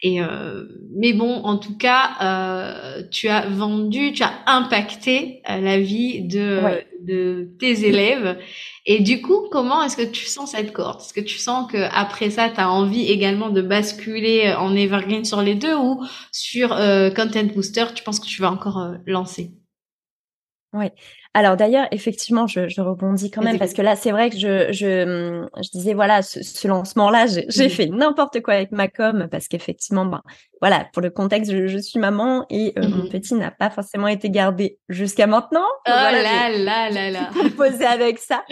[0.02, 0.64] Et euh,
[0.96, 6.22] mais bon, en tout cas, euh, tu as vendu, tu as impacté euh, la vie
[6.22, 6.60] de
[7.04, 8.38] de tes élèves.
[8.86, 11.00] Et du coup, comment est-ce que tu sens cette cohorte?
[11.02, 15.24] Est-ce que tu sens que après ça, tu as envie également de basculer en evergreen
[15.24, 18.96] sur les deux ou sur euh, Content Booster, tu penses que tu vas encore euh,
[19.06, 19.52] lancer?
[20.72, 20.86] Oui.
[21.34, 24.70] Alors d'ailleurs, effectivement, je, je, rebondis quand même parce que là, c'est vrai que je,
[24.70, 29.48] je, je disais voilà, ce, ce lancement-là, j'ai fait n'importe quoi avec ma com parce
[29.48, 30.20] qu'effectivement, ben
[30.60, 33.70] voilà, pour le contexte, je, je suis maman et euh, mon mmh petit n'a pas
[33.70, 35.66] forcément été gardé jusqu'à maintenant.
[35.86, 37.30] Oh là là là là.
[37.34, 38.44] Composé avec ça.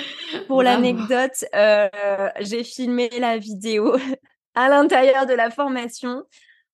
[0.47, 1.89] Pour l'anecdote, euh,
[2.41, 3.95] j'ai filmé la vidéo
[4.55, 6.25] à l'intérieur de la formation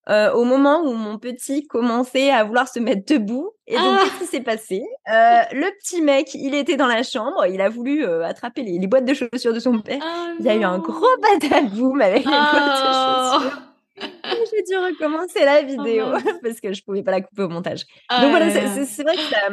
[0.09, 3.51] euh, au moment où mon petit commençait à vouloir se mettre debout.
[3.67, 4.85] Et donc, ah qu'est-ce qui s'est passé?
[5.09, 8.87] Euh, Le petit mec, il était dans la chambre, il a voulu euh, attraper les,
[8.87, 9.99] boîtes de chaussures de son père.
[10.01, 13.63] Oh il y a eu un gros badaboum avec les boîtes de oh chaussures.
[13.99, 16.07] J'ai dû recommencer la oh vidéo
[16.43, 17.85] parce que je pouvais pas la couper au montage.
[18.09, 19.49] donc voilà, c'est vrai que ça,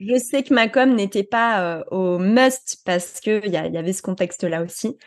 [0.00, 3.92] je sais que ma com n'était pas au must parce que il y, y, avait
[3.94, 4.98] ce contexte-là aussi.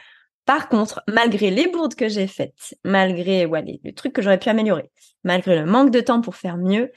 [0.51, 4.37] Par contre, malgré les bourdes que j'ai faites, malgré ouais, les, les trucs que j'aurais
[4.37, 4.91] pu améliorer,
[5.23, 6.91] malgré le manque de temps pour faire mieux,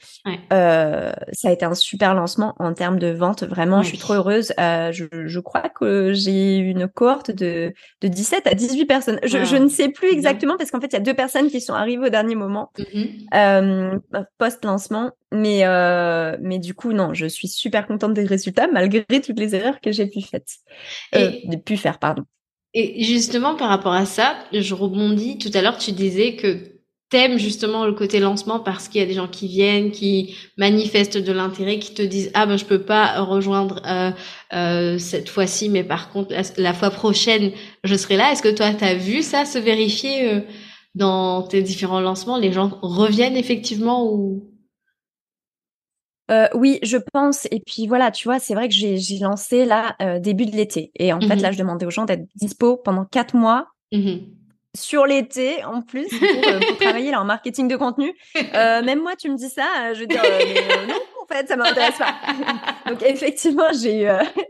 [0.51, 3.45] euh, ça a été un super lancement en termes de vente.
[3.45, 4.51] Vraiment, je suis trop heureuse.
[4.59, 9.19] Euh, je, je, crois que j'ai une cohorte de, de 17 à 18 personnes.
[9.23, 11.61] Je, je ne sais plus exactement parce qu'en fait, il y a deux personnes qui
[11.61, 13.03] sont arrivées au dernier moment, mmh
[13.35, 13.97] euh,
[14.37, 15.11] post-lancement.
[15.31, 15.63] Mais,
[16.41, 19.93] mais du coup, non, je suis super contente des résultats malgré toutes les erreurs que
[19.93, 20.55] j'ai pu, faites,
[21.63, 21.99] pu faire.
[21.99, 22.25] Pardon.
[22.77, 25.37] Et justement, par rapport à ça, je rebondis.
[25.37, 26.75] Tout à l'heure, tu disais que
[27.09, 31.17] t'aimes justement le côté lancement parce qu'il y a des gens qui viennent, qui manifestent
[31.17, 34.11] de l'intérêt, qui te disent ah ben je peux pas rejoindre euh,
[34.53, 37.51] euh, cette fois-ci, mais par contre la, fois prochaine
[37.85, 38.33] je serai là.
[38.33, 40.41] Est-ce que toi t'as vu ça se vérifier euh,
[40.95, 42.37] dans tes différents lancements?
[42.37, 44.49] Les gens reviennent effectivement ou
[46.31, 47.47] euh, oui, je pense.
[47.51, 50.91] Et puis voilà, tu vois, c'est vrai que j'ai lancé là euh, début de l'été.
[50.95, 53.67] Et en fait, là, mmh je demandais aux gens d'être dispo pendant quatre mois.
[53.91, 54.17] Mmh
[54.75, 58.13] sur l'été en plus pour, euh, pour travailler là en marketing de contenu.
[58.35, 60.21] Euh, même moi, tu me dis ça, je veux dire
[60.85, 62.13] non, en fait, ça m'intéresse pas.
[62.91, 64.07] Donc effectivement, j'ai eu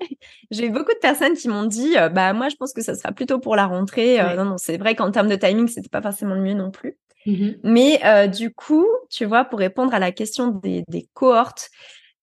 [0.49, 3.11] j'ai eu beaucoup de personnes qui m'ont dit bah moi, je pense que ça sera
[3.11, 4.17] plutôt pour la rentrée.
[4.35, 6.97] Non, non, c'est vrai qu'en termes de timing, c'était pas forcément le mieux non plus.
[7.25, 11.69] Mmh Mais euh, du coup, tu vois, pour répondre à la question des, des cohortes,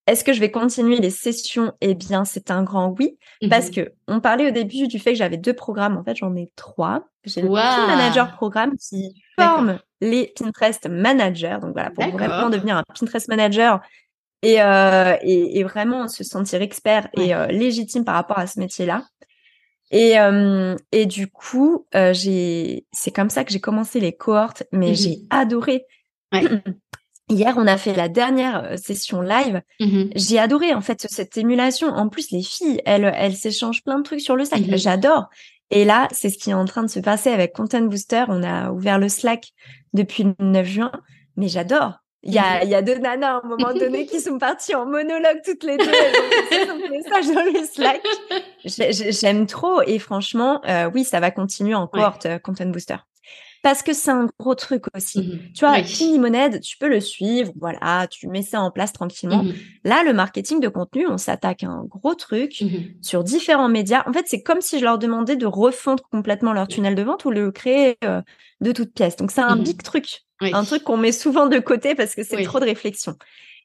[0.07, 1.73] est-ce que je vais continuer les sessions?
[1.81, 5.13] Eh bien, c'est un grand oui, mmh parce que on parlait au début du fait
[5.13, 5.97] que j'avais deux programmes.
[5.97, 7.09] En fait, j'en ai trois.
[7.25, 11.59] J'ai le Pin Manager programme qui forme les Pinterest managers.
[11.63, 13.81] Donc voilà, pour vraiment devenir un Pinterest manager
[14.43, 18.59] et, euh, et, et, vraiment se sentir expert et euh, légitime par rapport à ce
[18.59, 19.05] métier-là.
[19.93, 24.65] Et, euh, et du coup, euh, j'ai, c'est comme ça que j'ai commencé les cohortes,
[24.73, 25.85] mais mmh j'ai adoré.
[27.29, 29.61] Hier, on a fait la dernière euh, session live.
[29.81, 31.89] Mmh j'ai adoré en fait cette émulation.
[31.89, 34.63] En plus, les filles, elles, elles s'échangent plein de trucs sur le Slack.
[34.63, 35.29] Mmh J'adore.
[35.71, 38.25] Et là, c'est ce qui est en train de se passer avec Content Booster.
[38.29, 39.53] On a ouvert le Slack
[39.93, 40.93] depuis le 9 juin,
[41.37, 42.02] mais j'adore.
[42.25, 44.77] Il y a, il y a deux nanas à un moment donné qui sont parties
[44.77, 45.91] en monologue toutes les deux.
[46.53, 48.01] Elles ont message dans le Slack.
[49.11, 52.97] J'aime trop et franchement, euh, oui, ça va continuer en cohorte euh, Content Booster.
[53.63, 55.21] Parce que c'est un gros truc aussi.
[55.21, 55.97] Mmh tu vois, oui.
[56.01, 59.45] Limonade, tu peux le suivre, voilà, tu mets ça en place tranquillement.
[59.45, 59.53] Mmh
[59.85, 62.67] Là, le marketing de contenu, on s'attaque à un gros truc mmh
[63.03, 64.03] sur différents médias.
[64.07, 67.25] En fait, c'est comme si je leur demandais de refondre complètement leur tunnel de vente
[67.25, 68.21] ou le créer euh,
[68.61, 69.17] de toutes pièces.
[69.17, 70.23] Donc, c'est un big truc.
[70.41, 73.17] Un truc qu'on met souvent de côté parce que c'est trop de réflexion.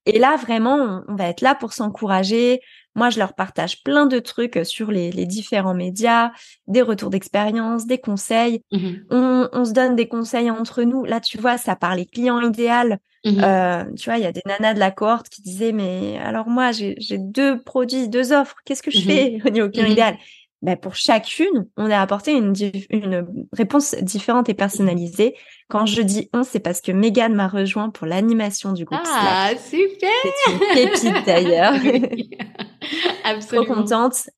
[0.06, 2.62] Et là, vraiment, on, va être là pour s'encourager.
[2.98, 6.32] Moi, je leur partage plein de trucs sur les, différents médias,
[6.66, 8.64] des retours d'expérience, des conseils.
[8.72, 11.06] Mmh on, se donne des conseils entre nous.
[11.06, 12.98] Là, tu vois, ça parle les clients idéal.
[13.24, 16.18] Mmh euh, tu vois, il y a des nanas de la cohorte qui disaient, mais
[16.18, 18.56] alors moi, j'ai deux produits, deux offres.
[18.66, 20.18] Qu'est-ce que je mmh fais au niveau client idéal?
[20.64, 22.54] Ben pour chacune, on a apporté une,
[22.90, 25.36] une réponse différente et personnalisée.
[25.70, 29.52] Quand je dis on, c'est parce que Megan m'a rejoint pour l'animation du groupe ah,
[29.70, 31.74] super C'est une pépite d'ailleurs.
[33.26, 33.66] Absolument.
[33.66, 34.30] Trop contente.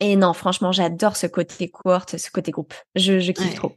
[0.00, 2.74] Et non, franchement, j'adore ce côté cohorte, ce côté groupe.
[2.96, 3.72] Je, je kiffe trop.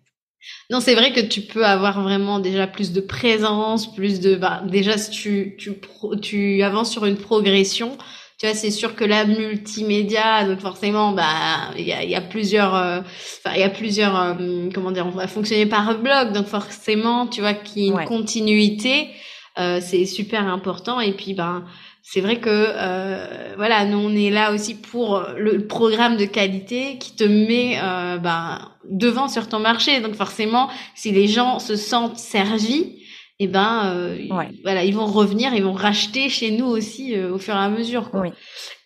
[0.69, 4.61] Non, c'est vrai que tu peux avoir vraiment déjà plus de présence, plus de bah,
[4.65, 5.73] déjà si tu tu
[6.21, 7.97] tu avances sur une progression,
[8.37, 12.21] tu vois, c'est sûr que la multimédia, donc forcément, bah, il y a, y a
[12.21, 16.33] plusieurs, euh, enfin, il y a plusieurs, euh, comment dire, on va fonctionner par bloc,
[16.33, 19.09] donc forcément, tu vois, qu'il y ait une continuité,
[19.57, 20.99] euh, c'est super important.
[20.99, 21.63] Et puis, ben,
[22.07, 26.99] c'est vrai que euh, voilà, nous on est là aussi pour le programme de qualité
[26.99, 30.01] qui te met euh, ben, devant sur ton marché.
[30.01, 32.94] Donc forcément, si les gens se sentent servis,
[33.37, 34.17] et eh ben euh,
[34.63, 37.67] voilà, ils vont revenir, ils vont racheter chez nous aussi euh, au fur et à
[37.67, 38.09] mesure.
[38.09, 38.27] Quoi.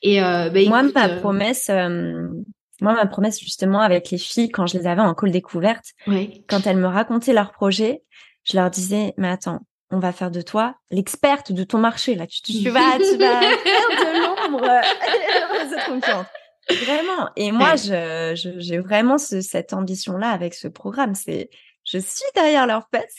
[0.01, 4.79] Et euh, ben, moi, ma promesse, moi ma promesse justement avec les filles quand je
[4.79, 5.93] les avais en call découverte,
[6.47, 8.01] quand elles me racontaient leur projet,
[8.43, 9.59] je leur disais mais attends,
[9.91, 12.15] on va faire de toi l'experte de ton marché.
[12.15, 14.65] Là, tu, tu, vas, tu vas faire de l'ombre.
[16.69, 17.29] Vraiment.
[17.35, 21.15] Et moi, je, j'ai vraiment cette ambition-là avec ce programme.
[21.15, 21.49] C'est,
[21.91, 23.15] je suis derrière leurs fesses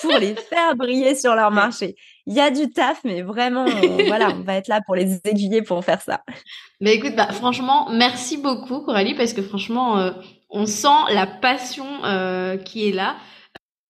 [0.00, 1.96] pour les faire briller sur leur marché.
[2.26, 3.66] Il y a du taf, mais vraiment,
[4.06, 6.22] voilà, on va être là pour les aiguiller pour faire ça.
[6.80, 10.12] Mais écoute, bah, franchement, merci beaucoup, Coralie, parce que franchement, euh,
[10.48, 13.16] on sent la passion euh, qui est là.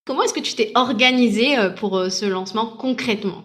[0.05, 3.45] Comment est-ce que tu t'es organisée euh, pour ce lancement concrètement?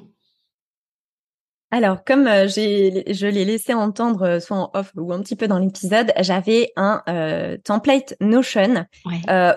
[1.72, 5.48] Alors, comme euh, j'ai, je l'ai laissé entendre soit en off ou un petit peu
[5.48, 7.02] dans l'épisode, j'avais un
[7.64, 8.86] template Notion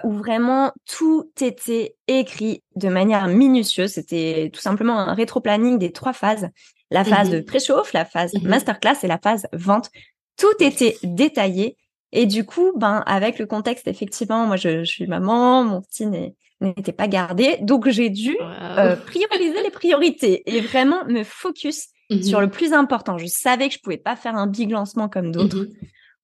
[0.04, 3.92] où vraiment tout était écrit de manière minutieuse.
[3.92, 6.48] C'était tout simplement un rétro-planning des trois phases
[6.90, 9.90] la phase de mmh préchauffe, la phase mmh masterclass et la phase vente.
[10.36, 11.76] Tout était détaillé.
[12.12, 16.06] Et du coup, ben avec le contexte, effectivement, moi je, je suis maman, mon petit
[16.06, 17.58] n'est n'était pas gardé.
[17.60, 22.22] Donc, j'ai dû euh, prioriser les priorités et vraiment me focus mhm.
[22.22, 23.18] sur le plus important.
[23.18, 25.59] Je savais que je pouvais pas faire un big lancement comme d'autres.
[25.59, 25.74] Mhm.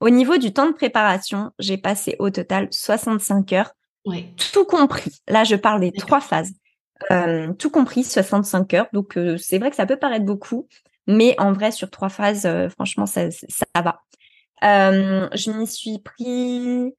[0.00, 3.72] Au niveau du temps de préparation, j'ai passé au total 65 heures,
[4.52, 5.10] tout compris.
[5.28, 6.52] Là, je parle des trois phases.
[7.10, 8.86] Euh, tout compris, 65 heures.
[8.92, 10.68] Donc, euh, c'est vrai que ça peut paraître beaucoup,
[11.06, 14.00] mais en vrai, sur trois phases, franchement, ça, ça va.
[14.62, 16.94] je m'y suis pris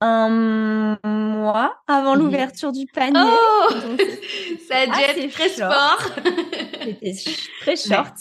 [0.00, 2.22] un mois avant mhm.
[2.22, 3.20] l'ouverture du panier.
[3.20, 3.68] Oh
[4.68, 6.00] Ça a dû être très sport.
[7.02, 8.14] C'était très short.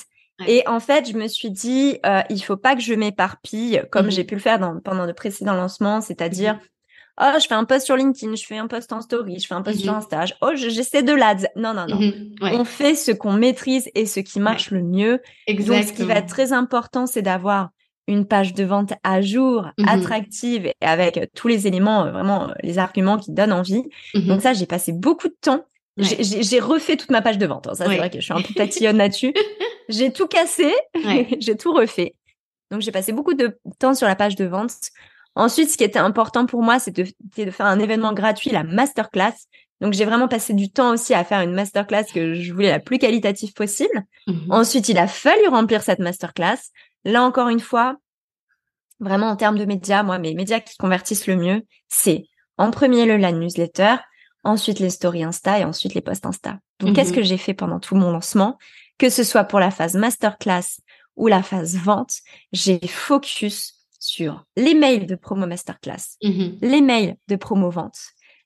[0.48, 4.06] Et en fait, je me suis dit, euh, il faut pas que je m'éparpille comme
[4.06, 4.12] mhm.
[4.12, 6.60] j'ai pu le faire dans, pendant de précédents lancements, c'est-à-dire, mhm.
[7.22, 9.56] oh, je fais un post sur LinkedIn, je fais un post en story, je fais
[9.56, 11.48] un post sur un stage, oh, j'essaie de l'ads.
[11.56, 12.00] Non, non, non.
[12.42, 15.22] On fait ce qu'on maîtrise et ce qui marche le mieux.
[15.48, 15.80] Exactement.
[15.80, 17.70] Donc, ce qui va être très important, c'est d'avoir
[18.10, 22.50] une page de vente à jour, mmh attractive et avec tous les éléments, euh, vraiment
[22.50, 23.84] euh, les arguments qui donnent envie.
[24.14, 25.64] Mmh Donc ça, j'ai passé beaucoup de temps.
[25.98, 27.68] J'ai refait toute ma page de vente.
[27.68, 27.76] Hein.
[27.76, 29.34] Ça, c'est vrai que je suis un peu tatillonne là-dessus.
[29.90, 30.74] J'ai tout cassé,
[31.40, 32.16] j'ai tout refait.
[32.72, 34.72] Donc j'ai passé beaucoup de temps sur la page de vente.
[35.36, 38.64] Ensuite, ce qui était important pour moi, c'était de, de faire un événement gratuit, la
[38.64, 39.34] masterclass.
[39.82, 42.80] Donc j'ai vraiment passé du temps aussi à faire une masterclass que je voulais la
[42.80, 44.04] plus qualitative possible.
[44.28, 46.58] Mmh Ensuite, il a fallu remplir cette masterclass.
[47.06, 47.98] Là encore une fois,
[49.00, 52.26] vraiment en termes de médias, moi, mes médias qui convertissent le mieux, c'est
[52.58, 53.96] en premier le la newsletter,
[54.44, 56.60] ensuite les stories Insta et ensuite les posts Insta.
[56.80, 57.16] Donc, qu'est-ce mhm.
[57.16, 58.58] que j'ai fait pendant tout mon lancement?
[58.98, 60.82] Que ce soit pour la phase masterclass
[61.16, 62.14] ou la phase vente,
[62.52, 66.58] j'ai focus sur les mails de promo masterclass, mhm.
[66.62, 68.00] les mails de promo vente,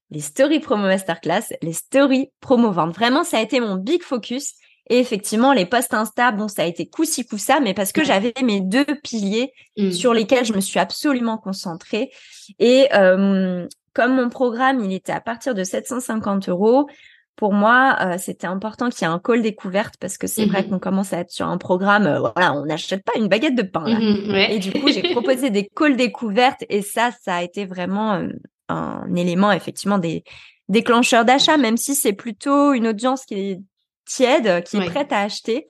[0.10, 2.96] les stories promo masterclass, les stories promo vente.
[2.96, 4.56] Vraiment, ça a été mon big focus
[4.90, 8.34] et effectivement, les posts Insta, bon, ça a été coup-ci, coup-ça, mais parce que j'avais
[8.44, 9.92] mes deux piliers mmh.
[9.92, 12.12] sur lesquels je me suis absolument concentrée.
[12.60, 16.88] Et euh, comme mon programme, il était à partir de 750 euros,
[17.36, 20.62] pour moi, euh, c'était important qu'il y ait un call découverte parce que c'est vrai
[20.62, 23.56] mmh qu'on commence à être sur un programme, euh, voilà, on n'achète pas une baguette
[23.56, 23.88] de pain.
[23.88, 23.98] Là.
[24.00, 28.22] Mmh et du coup, j'ai proposé des calls découvertes et ça, ça a été vraiment
[28.70, 30.24] un élément effectivement des
[30.70, 33.60] déclencheurs d'achat, même si c'est plutôt une audience qui est
[34.06, 35.70] tiède, qui est prête à acheter,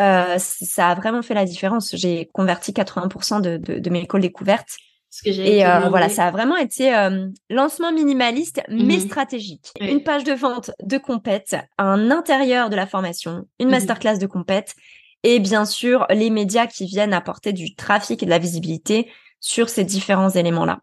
[0.00, 1.94] euh, ça a vraiment fait la différence.
[1.96, 4.76] J'ai converti 80% de, de, de, mes calls découvertes.
[5.24, 9.00] et euh, voilà, ça a vraiment été euh, lancement minimaliste mais mhm.
[9.00, 9.72] stratégique.
[9.80, 13.72] Une page de vente de compète, un intérieur de la formation, une mhm.
[13.72, 14.74] masterclass de compète
[15.22, 19.10] et bien sûr les médias qui viennent apporter du trafic et de la visibilité
[19.40, 20.80] sur ces différents éléments-là.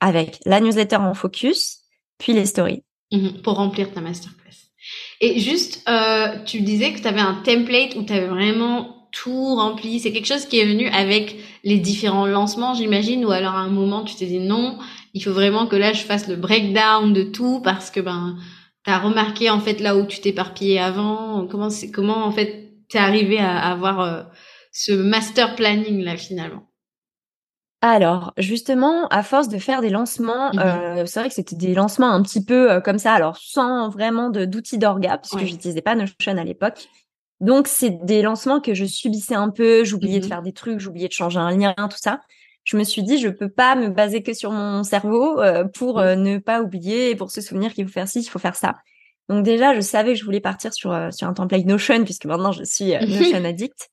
[0.00, 1.80] Avec la newsletter en focus,
[2.18, 2.84] puis les stories.
[3.10, 3.40] Mhm.
[3.42, 4.47] pour remplir ta masterclass.
[5.20, 9.56] Et juste, euh, tu disais que tu avais un template où tu avais vraiment tout
[9.56, 10.00] rempli.
[10.00, 13.68] C'est quelque chose qui est venu avec les différents lancements, j'imagine, ou alors à un
[13.70, 14.78] moment tu t'es dit non,
[15.14, 18.36] il faut vraiment que là je fasse le breakdown de tout parce que ben
[18.84, 21.46] t'as remarqué en fait là où tu t'éparpillais avant.
[21.50, 24.22] Comment c'est comment en fait t'es arrivé à avoir euh,
[24.72, 26.67] ce master planning là finalement?
[27.80, 31.74] Alors, justement, à force de faire des lancements, Mmh euh, c'est vrai que c'était des
[31.74, 35.46] lancements un petit peu euh, comme ça, alors sans vraiment d'outils d'orga, puisque Ouais.
[35.46, 36.88] j'utilisais pas Notion à l'époque.
[37.40, 40.80] Donc, c'est des lancements que je subissais un peu, j'oubliais de Mmh faire des trucs,
[40.80, 42.20] j'oubliais de changer un lien, tout ça.
[42.64, 45.98] Je me suis dit, je peux pas me baser que sur mon cerveau euh, pour
[45.98, 46.00] Mmh.
[46.00, 48.56] euh, ne pas oublier et pour se souvenir qu'il faut faire ci, il faut faire
[48.56, 48.74] ça.
[49.28, 52.24] Donc déjà, je savais que je voulais partir sur euh, sur un template Notion puisque
[52.26, 53.88] maintenant je suis Notion addict.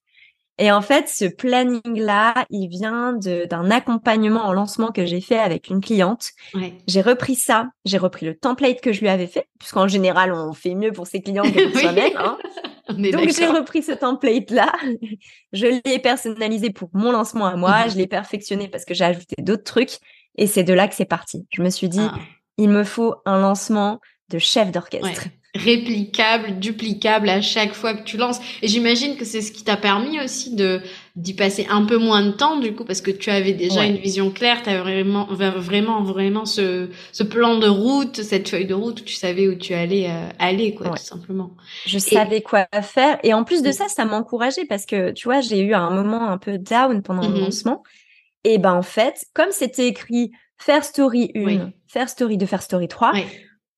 [0.57, 5.69] Et en fait, ce planning-là, il vient d'un accompagnement en lancement que j'ai fait avec
[5.69, 6.29] une cliente.
[6.53, 6.73] Ouais.
[6.87, 10.53] J'ai repris ça, j'ai repris le template que je lui avais fait, puisqu'en général, on
[10.53, 12.13] fait mieux pour ses clients que pour soi-même.
[12.17, 12.37] hein.
[12.89, 14.71] Donc j'ai repris ce template-là,
[15.53, 17.91] je l'ai personnalisé pour mon lancement à moi, Mhm.
[17.91, 19.97] je l'ai perfectionné parce que j'ai ajouté d'autres trucs,
[20.37, 21.47] et c'est de là que c'est parti.
[21.51, 22.13] Je me suis dit, Ah,
[22.57, 23.99] il me faut un lancement
[24.29, 25.13] de chef ouais.
[25.55, 28.39] Réplicable, duplicable à chaque fois que tu lances.
[28.61, 30.81] Et j'imagine que c'est ce qui t'a permis aussi de
[31.15, 33.89] d'y passer un peu moins de temps du coup parce que tu avais déjà Ouais.
[33.89, 38.65] une vision claire, tu avais vraiment vraiment vraiment ce ce plan de route, cette feuille
[38.65, 40.97] de route où tu savais où tu allais euh, aller quoi Ouais.
[40.97, 41.51] tout simplement.
[41.85, 43.17] Je savais quoi faire.
[43.23, 43.73] Et en plus de Mm.
[43.73, 47.27] ça, ça m'encourageait parce que, tu vois, j'ai eu un moment un peu down pendant
[47.29, 47.39] le Mhm.
[47.41, 47.81] lancement.
[48.43, 51.59] Et ben, en fait, comme c'était écrit faire story 1, Oui.
[51.87, 53.25] faire story 2, faire story 3, Ouais.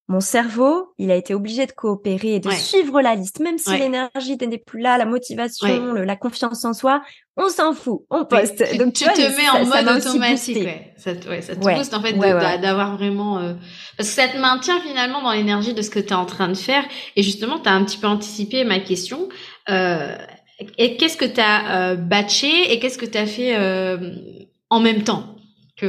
[0.09, 2.55] Mon cerveau, il a été obligé de coopérer et de Ouais.
[2.55, 3.39] suivre la liste.
[3.41, 3.79] Même si Ouais.
[3.79, 5.93] l'énergie n'était plus là, la motivation, Ouais.
[5.99, 7.01] le- la confiance en soi,
[7.35, 8.63] on s'en fout, on poste.
[8.71, 10.93] tu, Donc, tu vois, te mets en ça mode automatique, ouais.
[10.97, 13.53] Ça, te- ça booste en fait d'avoir vraiment euh,
[13.97, 16.47] parce que ça te maintient finalement dans l'énergie de ce que tu es en train
[16.47, 16.83] de faire
[17.15, 19.27] et justement tu as un petit peu anticipé ma question
[19.69, 20.15] euh,
[20.77, 24.15] et qu'est-ce que tu as batché et qu'est-ce que tu as fait euh,
[24.69, 25.35] en même temps
[25.75, 25.85] que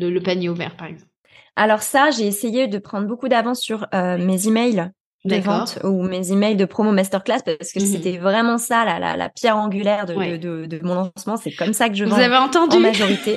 [0.00, 1.08] le, le panier ouvert par exemple?
[1.56, 4.90] Alors ça, j'ai essayé de prendre beaucoup d'avance sur euh, mes emails
[5.24, 7.86] de vente ou mes emails de promo masterclass parce que Mhm.
[7.86, 10.36] c'était vraiment ça la, la, la pierre angulaire de, Ouais.
[10.38, 11.36] de, de, de mon lancement.
[11.36, 12.76] C'est comme ça que je Vous vends avez entendu?
[12.76, 13.36] en majorité.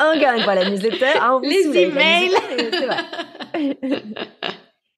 [0.00, 2.30] Une fois, la newsletter, hein, vous Les la emails.
[2.82, 2.96] vrai.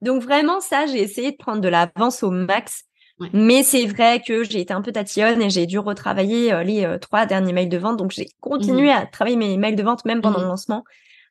[0.03, 2.85] Donc vraiment ça, j'ai essayé de prendre de l'avance au max.
[3.19, 3.29] Ouais.
[3.35, 6.85] Mais c'est vrai que j'ai été un peu tatillonne et j'ai dû retravailler euh, les
[6.87, 7.99] euh, trois derniers mails de vente.
[7.99, 10.45] Donc j'ai continué à travailler mes mails de vente même pendant Mhm.
[10.45, 10.85] le lancement.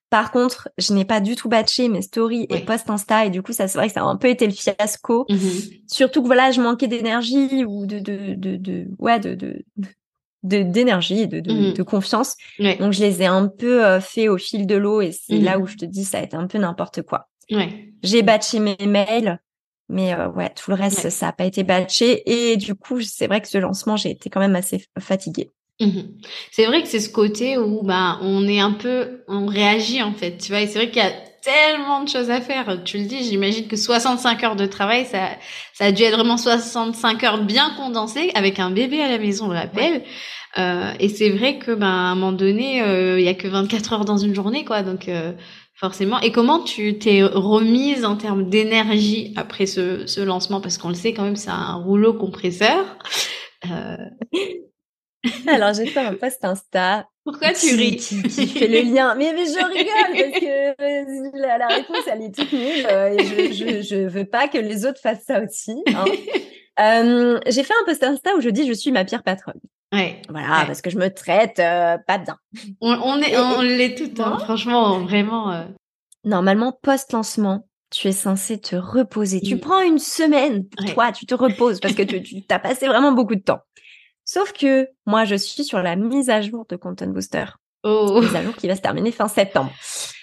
[0.10, 3.42] Par contre, je n'ai pas du tout batché mes stories et posts Insta et du
[3.44, 5.28] coup, ça c'est vrai que ça a un peu été le fiasco.
[5.30, 5.40] Mhm.
[5.88, 9.64] Surtout que voilà, je manquais d'énergie ou de de de, de ouais de
[10.44, 11.74] d'énergie, de de, Mhm.
[11.74, 12.36] de confiance.
[12.80, 15.44] Donc je les ai un peu euh, fait au fil de l'eau et c'est Mhm.
[15.44, 17.28] là où je te dis ça a été un peu n'importe quoi.
[18.04, 19.40] J'ai batché mes mails,
[19.90, 23.28] mais euh, ouais, tout le reste ça a pas été batché et du coup, c'est
[23.28, 25.52] vrai que ce lancement, j'ai été quand même assez fatiguée.
[25.82, 26.18] Mhm.
[26.52, 30.12] C'est vrai que c'est ce côté où bah on est un peu on réagit en
[30.12, 31.12] fait tu vois et c'est vrai qu'il y a
[31.42, 32.84] tellement de choses à faire.
[32.84, 35.30] Tu le dis j'imagine que 65 heures de travail ça
[35.74, 39.46] ça a dû être vraiment 65 heures bien condensées avec un bébé à la maison
[39.46, 40.04] on le rappelle.
[40.58, 43.48] Euh, et c'est vrai que bah à un moment donné euh, il y a que
[43.48, 44.84] 24 heures dans une journée quoi.
[44.84, 45.32] Donc euh,
[45.76, 46.20] forcément.
[46.20, 50.60] Et comment tu t'es remise en termes d'énergie après ce, ce lancement?
[50.60, 52.98] Parce qu'on le sait quand même c'est un rouleau compresseur.
[53.72, 53.96] Euh,
[55.48, 57.98] Alors, j'ai fait un post Insta pourquoi tu ris?
[57.98, 59.14] qui, qui fait le lien.
[59.16, 63.10] Mais, mais je rigole parce que euh, la, la réponse, elle est toute nulle euh,
[63.10, 65.76] et je, je, je veux pas que les autres fassent ça aussi.
[65.96, 66.06] hein.
[66.82, 69.60] Euh, j'ai fait un post Insta où je dis je suis ma pire patronne.
[69.94, 70.22] Ouais.
[70.30, 70.66] Voilà, Ouais.
[70.66, 72.38] parce que je me traite euh, pas bien.
[72.80, 75.66] On, on est, on l'est toutes, hein, franchement, vraiment.
[76.24, 79.42] Normalement, post-lancement, tu es censé te reposer.
[79.42, 80.94] Tu prends une semaine pour Ouais.
[80.94, 83.60] toi, tu te reposes parce que tu, tu as passé vraiment beaucoup de temps.
[84.32, 87.46] Sauf que moi, je suis sur la mise à jour de Content Booster.
[87.84, 88.20] Oh.
[88.22, 89.72] Mise à jour qui va se terminer fin septembre.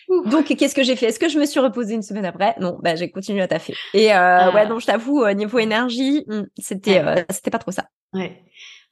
[0.09, 0.29] Ouh.
[0.29, 1.07] Donc, qu'est-ce que j'ai fait?
[1.07, 2.55] Est-ce que je me suis reposée une semaine après?
[2.61, 3.75] Non, bah j'ai continué à taffer.
[3.95, 4.55] Et euh, Ah.
[4.55, 7.19] ouais, non, je t'avoue, euh, niveau énergie, hmm, c'était Ouais.
[7.19, 7.87] euh, c'était pas trop ça.
[8.13, 8.45] Ouais.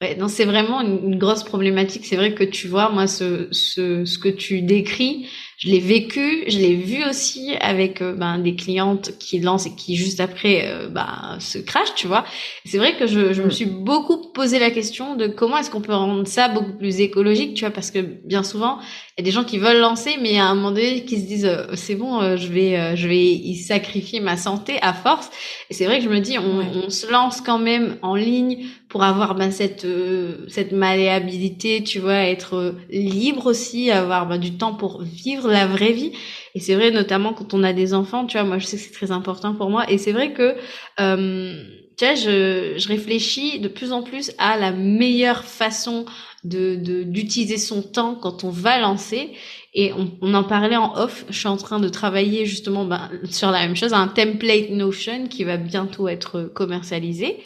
[0.03, 2.05] Ouais, non, c'est vraiment une, une grosse problématique.
[2.07, 6.45] C'est vrai que tu vois, moi, ce, ce, ce que tu décris, je l'ai vécu,
[6.49, 10.65] je l'ai vu aussi avec euh, ben, des clientes qui lancent et qui juste après
[10.67, 12.25] euh, ben, se crachent, tu vois.
[12.65, 13.51] C'est vrai que je, je me Mm.
[13.51, 17.55] suis beaucoup posé la question de comment est-ce qu'on peut rendre ça beaucoup plus écologique,
[17.55, 18.79] tu vois, parce que bien souvent,
[19.17, 21.27] il y a des gens qui veulent lancer, mais à un moment donné, qui se
[21.27, 25.31] disent euh, c'est bon, je vais, je vais y sacrifier ma santé à force.
[25.71, 26.67] Et c'est vrai que je me dis, on, Ouais.
[26.87, 31.99] on se lance quand même en ligne pour avoir ben, cette euh, cette malléabilité, tu
[31.99, 36.13] vois, être libre aussi, avoir ben, du temps pour vivre la vraie vie.
[36.55, 38.83] Et c'est vrai, notamment quand on a des enfants, tu vois, moi je sais que
[38.83, 39.91] c'est très important pour moi.
[39.91, 40.57] Et c'est vrai que
[41.01, 41.63] euh,
[41.97, 46.05] tu vois, je, réfléchis de plus en plus à la meilleure façon
[46.45, 49.31] de- d'utiliser son temps quand on va lancer.
[49.75, 51.25] Et on, on en parlait en off.
[51.31, 55.27] Je suis en train de travailler justement ben, sur la même chose, un template Notion
[55.29, 57.43] qui va bientôt être commercialisé.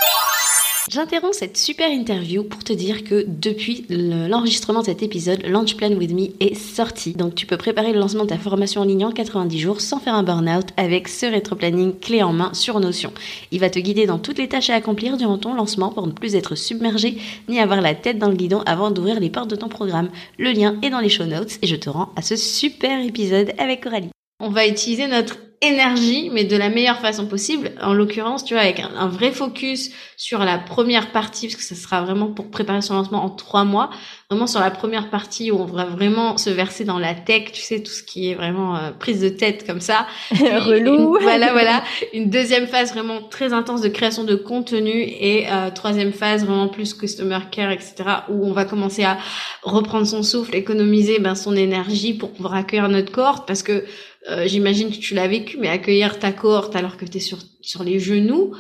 [0.91, 5.93] J'interromps cette super interview pour te dire que depuis l'enregistrement de cet épisode, Launch Plan
[5.93, 7.13] With Me est sorti.
[7.13, 9.99] Donc tu peux préparer le lancement de ta formation en ligne en 90 jours sans
[9.99, 13.13] faire un burn-out avec ce rétro-planning clé en main sur Notion.
[13.51, 16.13] Il va te guider dans toutes les tâches à accomplir durant ton lancement pour ne
[16.13, 17.19] plus être submergé
[17.51, 20.09] ni avoir la tête dans le guidon avant d'ouvrir les portes de ton programme.
[20.39, 23.53] Le lien est dans les show notes et je te rends à ce super épisode
[23.59, 24.09] avec Coralie.
[24.41, 27.73] On va utiliser notre énergie, mais de la meilleure façon possible.
[27.83, 31.75] En l'occurrence, tu vois, avec un, vrai focus sur la première partie, parce que ça
[31.75, 33.91] sera vraiment pour préparer son lancement en trois mois.
[34.31, 37.63] Vraiment sur la première partie où on va vraiment se verser dans la tech, tu
[37.63, 40.07] sais, tout ce qui est vraiment euh, prise de tête comme ça.
[40.31, 41.19] Relou.
[41.21, 41.83] voilà, voilà.
[42.13, 46.69] Une deuxième phase vraiment très intense de création de contenu et euh, troisième phase vraiment
[46.69, 47.95] plus customer care, etc.
[48.29, 49.19] Où on va commencer à
[49.63, 53.85] reprendre son souffle, économiser ben, son énergie pour pouvoir accueillir notre corps, parce que
[54.29, 57.39] euh, j'imagine que tu l'as vécu, mais accueillir ta cohorte alors que tu es sur,
[57.61, 58.55] sur les genoux,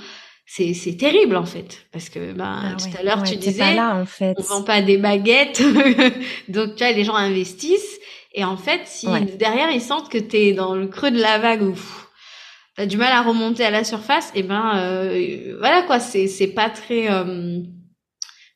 [0.46, 1.86] c'est, c'est terrible en fait.
[1.92, 4.34] Parce que ben, ah tout à l'heure, tu disais, là, en fait.
[4.38, 5.62] on vend pas des baguettes,
[6.48, 7.98] donc tu vois, les gens investissent.
[8.34, 9.06] Et en fait, si
[9.38, 12.86] derrière ils sentent que tu es dans le creux de la vague ou tu as
[12.86, 16.70] du mal à remonter à la surface, et ben euh, voilà quoi, c'est, c'est pas
[16.70, 17.10] très...
[17.10, 17.60] Euh,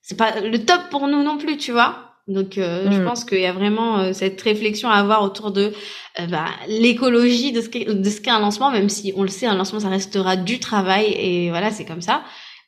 [0.00, 2.11] c'est pas le top pour nous non plus, tu vois.
[2.28, 3.04] Donc, euh, je mm.
[3.04, 5.72] pense qu'il y a vraiment euh, cette réflexion à avoir autour de
[6.20, 9.80] euh, bah, l'écologie de ce qu'est un lancement, même si on le sait, un lancement
[9.80, 12.22] ça restera du travail et voilà, c'est comme ça.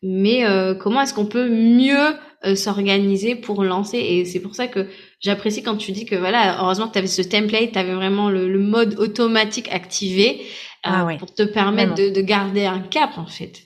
[0.07, 0.45] Mais
[0.81, 2.15] comment est-ce qu'on peut mieux
[2.57, 3.97] s'organiser pour lancer?
[3.97, 4.87] Et c'est pour ça que
[5.21, 8.29] j'apprécie quand tu dis que voilà, heureusement que tu avais ce template, tu avais vraiment
[8.29, 10.43] le, mode automatique activé
[10.83, 13.63] ah pour te permettre de, de, garder un cap en fait,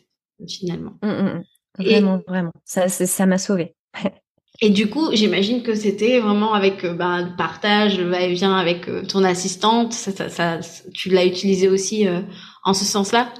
[0.46, 0.92] finalement.
[1.02, 1.42] Mm, mm,
[1.78, 2.52] vraiment, vraiment.
[2.64, 3.74] Ça, ça m'a sauvé.
[4.60, 8.88] Et du coup, j'imagine que c'était vraiment avec euh, bah, le partage, le va-et-vient avec
[8.88, 9.92] euh, ton assistante.
[9.92, 10.58] Ça, ça,
[10.92, 12.22] tu l'as utilisé aussi euh,
[12.64, 13.32] en ce sens-là?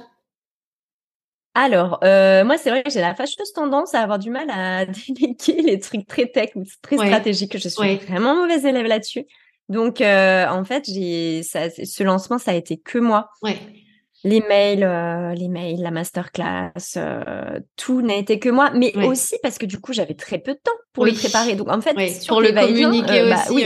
[1.55, 4.85] Alors, euh, moi, c'est vrai que j'ai la fâcheuse tendance à avoir du mal à
[5.09, 7.57] déléguer les trucs très tech ou très stratégiques.
[7.57, 9.25] Je suis vraiment mauvaise élève là-dessus.
[9.67, 13.29] Donc, en fait, j'ai ça, ce lancement, ça a été que moi.
[13.43, 13.59] Ouais
[14.23, 19.37] les mails, euh, les mails, la masterclass, euh, tout n'a été que moi, mais aussi
[19.41, 21.55] parce que du coup j'avais très peu de temps pour le préparer.
[21.55, 21.95] Donc en fait,
[22.27, 23.65] pour le communiquer euh, bah aussi,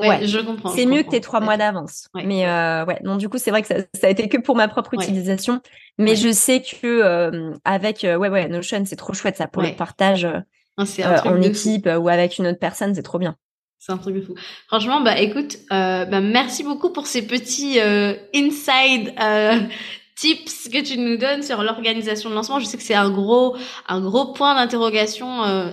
[0.00, 0.26] ouais.
[0.26, 0.70] je comprends.
[0.70, 2.08] C'est mieux que tes trois mois d'avance.
[2.14, 4.68] Mais ouais, non, du coup c'est vrai que ça, ça, a été que pour ma
[4.68, 5.60] propre utilisation,
[5.96, 10.28] mais je sais que avec ouais ouais Notion c'est trop chouette ça pour le partage
[10.76, 10.84] ah,
[11.24, 13.36] en équipe ou avec une autre personne, c'est trop bien.
[13.78, 14.34] C'est un truc de fou.
[14.66, 19.60] Franchement, bah écoute, euh, bah, merci beaucoup pour ces petits euh, inside euh,
[20.18, 22.58] tips que tu nous donnes sur l'organisation de lancement.
[22.58, 23.56] Je sais que c'est un gros
[23.86, 25.70] un gros point d'interrogation euh,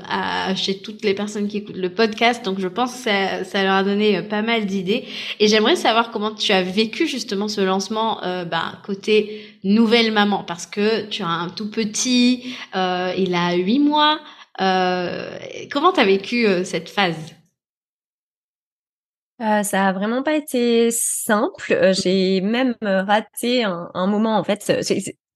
[0.56, 2.46] chez toutes les personnes qui écoutent le podcast.
[2.46, 5.06] Donc je pense que ça, ça leur a donné euh, pas mal d'idées.
[5.40, 10.44] Et j'aimerais savoir comment tu as vécu justement ce lancement euh, bah, côté nouvelle maman
[10.44, 14.20] parce que tu as un tout petit, il a huit mois.
[14.60, 17.36] comment tu as vécu cette phase?
[19.42, 21.74] Euh, ça a vraiment pas été simple.
[21.74, 24.64] Euh, j'ai même euh, raté un, un, moment en fait.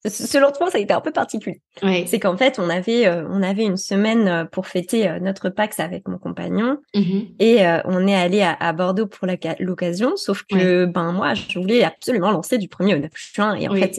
[0.05, 1.61] Ce lancement, ça a été un peu particulier.
[2.05, 6.17] C'est qu'en fait, on avait on avait une semaine pour fêter notre Pax avec mon
[6.17, 9.27] compagnon mmh et on est allé à, Bordeaux pour
[9.59, 10.15] l'occasion.
[10.15, 13.75] Sauf que ben moi, je voulais absolument lancer du 1er au 9 juin et en
[13.75, 13.97] fait,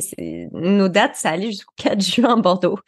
[0.53, 2.79] nos dates, ça allait jusqu'au 4 juin à Bordeaux.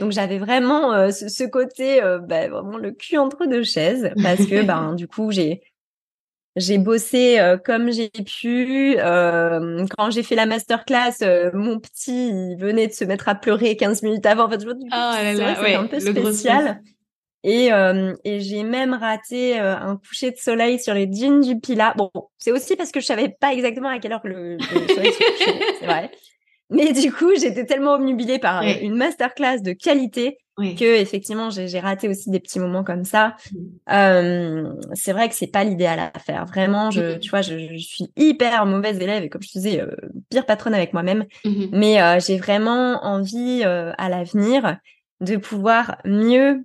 [0.00, 4.62] Donc j'avais vraiment ce, ce, côté ben, vraiment le cul entre deux chaises parce que
[4.66, 5.60] ben du coup j'ai
[6.56, 8.96] j'ai bossé euh, comme j'ai pu.
[8.98, 13.34] Euh, quand j'ai fait la masterclass, euh, mon petit il venait de se mettre à
[13.34, 14.44] pleurer 15 minutes avant.
[14.44, 16.80] En fait, je me oh c'est un peu spécial.
[17.46, 21.92] Et, euh, et j'ai même raté un coucher de soleil sur les dunes du Pila.
[21.94, 25.12] Bon, c'est aussi parce que je savais pas exactement à quelle heure le, le soleil
[25.12, 26.10] se couchait, c'est vrai.
[26.70, 32.08] Mais du coup, j'étais tellement omnubilée par une masterclass de qualité que effectivement j'ai raté
[32.08, 33.34] aussi des petits moments comme ça.
[33.52, 33.58] Mmh.
[33.92, 36.46] Euh, c'est vrai que c'est pas l'idéal à faire.
[36.46, 37.18] Vraiment, je, mmh.
[37.18, 39.96] tu vois, je, je, suis hyper mauvaise élève et comme je te disais, euh,
[40.30, 41.24] pire patronne avec moi-même.
[41.44, 44.78] Mmh Mais euh, j'ai vraiment envie euh, à l'avenir
[45.20, 46.64] de pouvoir mieux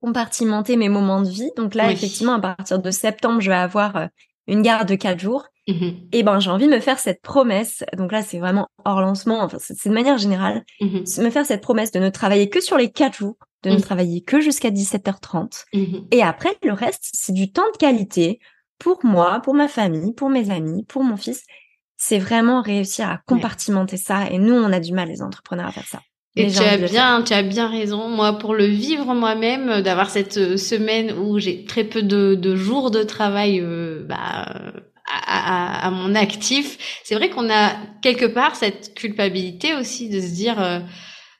[0.00, 1.50] compartimenter mes moments de vie.
[1.56, 4.06] Donc là, effectivement, à partir de septembre, je vais avoir euh,
[4.46, 5.46] une garde de quatre jours.
[5.68, 7.84] Mmh et ben j'ai envie de me faire cette promesse.
[7.96, 9.42] Donc là c'est vraiment hors lancement.
[9.42, 12.76] Enfin c'est de manière générale, mmh me faire cette promesse de ne travailler que sur
[12.76, 13.80] les quatre jours, de ne mmh.
[13.80, 15.64] travailler que jusqu'à 17h30.
[16.10, 18.40] Et après le reste c'est du temps de qualité
[18.78, 21.44] pour moi, pour ma famille, pour mes amis, pour mon fils.
[21.96, 24.28] C'est vraiment réussir à compartimenter ça.
[24.30, 26.00] Et nous on a du mal les entrepreneurs à faire ça.
[26.34, 28.08] Et tu as bien, tu as bien raison.
[28.08, 32.56] Moi, pour le vivre moi-même, d'avoir cette euh, semaine où j'ai très peu de, de
[32.56, 34.72] jours de travail, euh, bah,
[35.26, 40.34] à, à, mon actif, c'est vrai qu'on a quelque part cette culpabilité aussi de se
[40.34, 40.82] dire,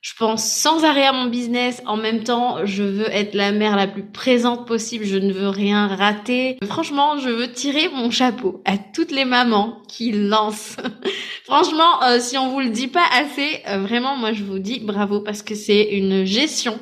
[0.02, 1.80] je pense sans arrêt à mon business.
[1.86, 5.04] En même temps, je veux être la mère la plus présente possible.
[5.04, 6.58] Je ne veux rien rater.
[6.66, 10.76] Franchement, je veux tirer mon chapeau à toutes les mamans qui lancent.
[11.44, 14.80] Franchement, euh, si on vous le dit pas assez, euh, vraiment, moi, je vous dis
[14.80, 16.80] bravo parce que c'est une gestion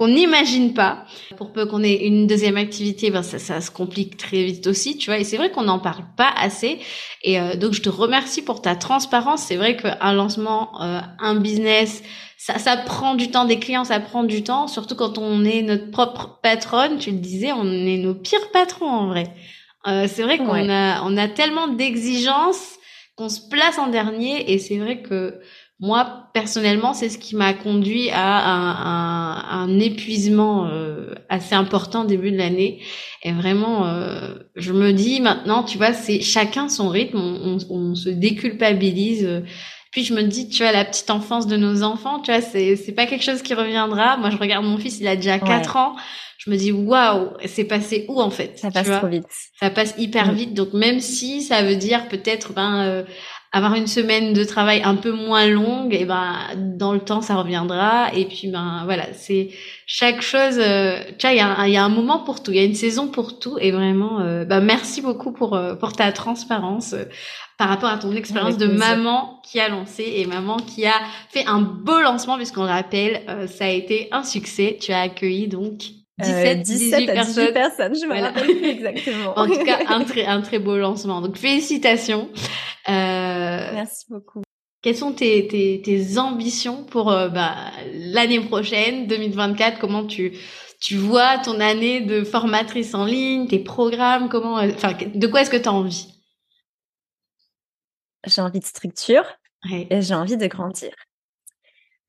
[0.00, 1.04] qu'on n'imagine pas.
[1.36, 4.96] Pour peu qu'on ait une deuxième activité, ben ça, ça se complique très vite aussi,
[4.96, 5.18] tu vois.
[5.18, 6.78] Et c'est vrai qu'on n'en parle pas assez.
[7.22, 9.42] Et euh, donc je te remercie pour ta transparence.
[9.42, 12.02] C'est vrai qu'un lancement, euh, un business,
[12.38, 13.44] ça, ça prend du temps.
[13.44, 14.68] Des clients, ça prend du temps.
[14.68, 16.96] Surtout quand on est notre propre patronne.
[16.96, 19.34] Tu le disais, on est nos pires patrons en vrai.
[19.86, 22.78] Euh, c'est vrai qu'on a, on a tellement d'exigences
[23.16, 24.50] qu'on se place en dernier.
[24.50, 25.42] Et c'est vrai que
[25.80, 32.06] moi, personnellement, c'est ce qui m'a conduit à un, un, épuisement euh, assez important au
[32.06, 32.82] début de l'année.
[33.22, 37.74] Et vraiment, euh, je me dis maintenant, tu vois, c'est chacun son rythme, on, on,
[37.74, 39.42] on, se déculpabilise.
[39.90, 42.76] Puis je me dis, tu vois, la petite enfance de nos enfants, tu vois, c'est
[42.76, 44.18] c'est pas quelque chose qui reviendra.
[44.18, 45.96] Moi, je regarde mon fils, il a déjà 4 ans.
[46.36, 49.26] Je me dis, waouh, c'est passé où en fait Ça passe trop vite.
[49.58, 50.54] Ça passe hyper vite.
[50.54, 53.04] Donc même si ça veut dire peut-être ben euh,
[53.52, 57.34] avoir une semaine de travail un peu moins longue, et ben dans le temps ça
[57.34, 58.14] reviendra.
[58.14, 59.50] Et puis ben voilà, c'est
[59.86, 60.58] chaque chose.
[60.58, 62.74] Euh, il y, a un, y a un moment pour tout, il y a une
[62.74, 63.58] saison pour tout.
[63.60, 67.04] Et vraiment, euh, ben, merci beaucoup pour euh, pour ta transparence euh,
[67.58, 70.94] par rapport à ton expérience de maman qui a lancé et maman qui a
[71.28, 74.78] fait un beau lancement puisqu'on rappelle, ça a été un succès.
[74.80, 75.82] Tu as accueilli donc
[76.20, 77.52] 17, 17 18 personnes.
[77.52, 77.94] personnes.
[77.94, 79.38] je me rappelle plus exactement.
[79.38, 81.20] en tout cas, un très, un très beau lancement.
[81.20, 82.28] Donc, félicitations.
[82.88, 84.42] Euh, Merci beaucoup.
[84.82, 87.54] Quelles sont tes, tes, tes ambitions pour euh, bah,
[87.92, 90.32] l'année prochaine, 2024 Comment tu,
[90.80, 94.30] tu vois ton année de formatrice en ligne, tes programmes?
[94.30, 94.68] Comment, euh,
[95.14, 96.08] de quoi est-ce que tu as envie?
[98.26, 99.24] J'ai envie de structure
[99.70, 99.86] ouais.
[99.90, 100.92] et j'ai envie de grandir.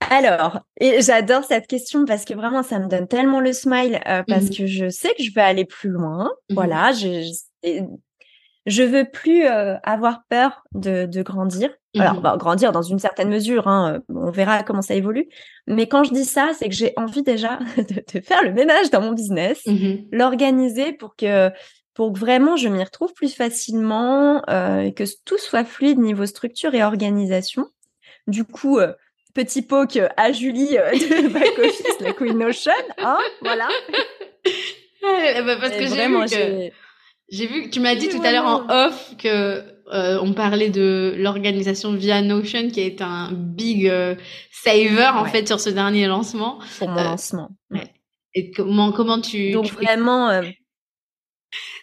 [0.10, 4.24] Alors, et j'adore cette question parce que vraiment, ça me donne tellement le smile euh,
[4.28, 4.56] parce mmh.
[4.56, 6.32] que je sais que je vais aller plus loin.
[6.49, 6.54] Mmh.
[6.54, 7.22] Voilà, je,
[7.64, 7.84] je,
[8.66, 11.70] je veux plus euh, avoir peur de, de grandir.
[11.95, 12.02] Mmh.
[12.02, 15.28] Alors, bah, grandir dans une certaine mesure, hein, euh, on verra comment ça évolue.
[15.68, 18.89] Mais quand je dis ça, c'est que j'ai envie déjà de, de, faire le ménage
[18.89, 19.64] dans mon business,
[20.12, 21.49] l'organiser pour que
[21.93, 26.74] pour que vraiment je m'y retrouve plus facilement, euh, que tout soit fluide niveau structure
[26.74, 27.68] et organisation.
[28.28, 28.80] Du coup,
[29.34, 33.68] petit poke à Julie euh, de Back Office, la Queen Notion, hein, voilà.
[35.04, 36.76] Ah, bah parce que j'ai vu que
[37.32, 40.70] j'ai vu que tu m'as dit tout à l'heure en off que euh, on parlait
[40.70, 44.14] de l'organisation via Notion qui est un big euh,
[44.52, 46.60] saver en fait sur ce dernier lancement.
[46.78, 47.50] Pour mon lancement.
[47.72, 47.92] Ouais.
[48.36, 50.40] Et comment comment tu donc tu vraiment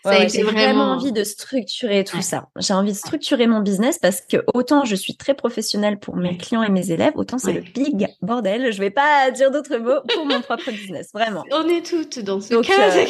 [0.04, 2.22] Ouais, ouais, j'ai vraiment envie de structurer tout ouais.
[2.22, 2.48] ça.
[2.56, 6.36] J'ai envie de structurer mon business parce que autant je suis très professionnelle pour mes
[6.36, 8.72] clients et mes élèves, autant c'est le big bordel.
[8.72, 11.44] Je vais pas dire d'autres mots pour mon propre business, vraiment.
[11.52, 12.96] On est toutes dans ce Donc, cas.
[12.96, 13.04] Euh,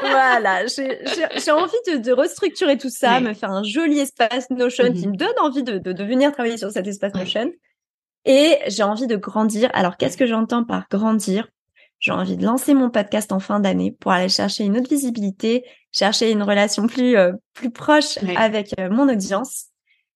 [0.00, 4.88] voilà, j'ai envie de, de, restructurer tout ça, me faire un joli espace Notion mm
[4.88, 5.00] -hmm.
[5.00, 7.50] qui me donne envie de, de, de, venir travailler sur cet espace Notion.
[8.24, 9.70] Et j'ai envie de grandir.
[9.72, 11.48] Alors, qu'est-ce que j'entends par grandir?
[12.00, 15.64] J'ai envie de lancer mon podcast en fin d'année pour aller chercher une autre visibilité,
[15.92, 19.66] chercher une relation plus euh, plus proche avec euh, mon audience.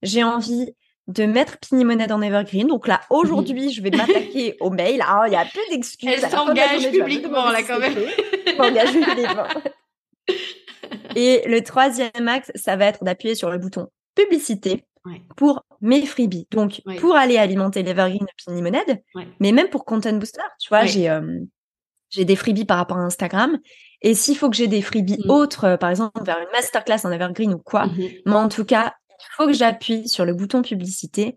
[0.03, 0.75] J'ai envie
[1.07, 2.67] de mettre Pini Monnaie dans Evergreen.
[2.67, 5.05] Donc là, aujourd'hui, je vais m'attaquer au mail.
[5.07, 6.09] Ah, il y a plus d'excuses.
[6.11, 7.95] Elle s'engage publiquement, là, quand même.
[8.57, 9.47] s'engage publiquement.
[11.17, 15.21] Et le troisième axe, ça va être d'appuyer sur le bouton publicité ouais.
[15.37, 16.47] pour mes freebies.
[16.51, 16.97] Donc, ouais.
[16.97, 19.05] pour aller alimenter l'Evergreen de Pini Monnaie,
[19.41, 20.41] mais même pour Content Booster.
[20.59, 21.41] Tu vois, j'ai euh,
[22.15, 23.59] j'ai des freebies par rapport à Instagram.
[24.03, 25.31] Et s'il faut que j'ai des freebies mmh.
[25.31, 28.03] autres, euh, par exemple vers une masterclass en Evergreen ou quoi, mmh.
[28.27, 31.37] mais en tout cas, il faut que j'appuie sur le bouton publicité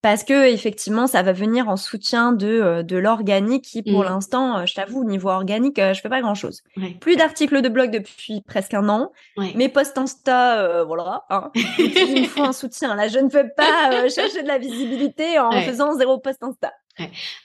[0.00, 4.04] parce que effectivement, ça va venir en soutien de euh, de l'organique qui, pour mmh.
[4.04, 6.62] l'instant, euh, je t'avoue, au niveau organique, je fais pas grand chose.
[6.76, 6.96] Ouais.
[7.00, 9.10] Plus d'articles de blog depuis presque un an.
[9.36, 9.52] Ouais.
[9.56, 11.24] Mes posts Insta, euh, voilà.
[11.30, 11.50] Hein.
[11.78, 12.94] il me faut un soutien.
[12.94, 15.62] Là, je ne peux pas chercher de la visibilité en ouais.
[15.62, 16.72] faisant zéro post Insta.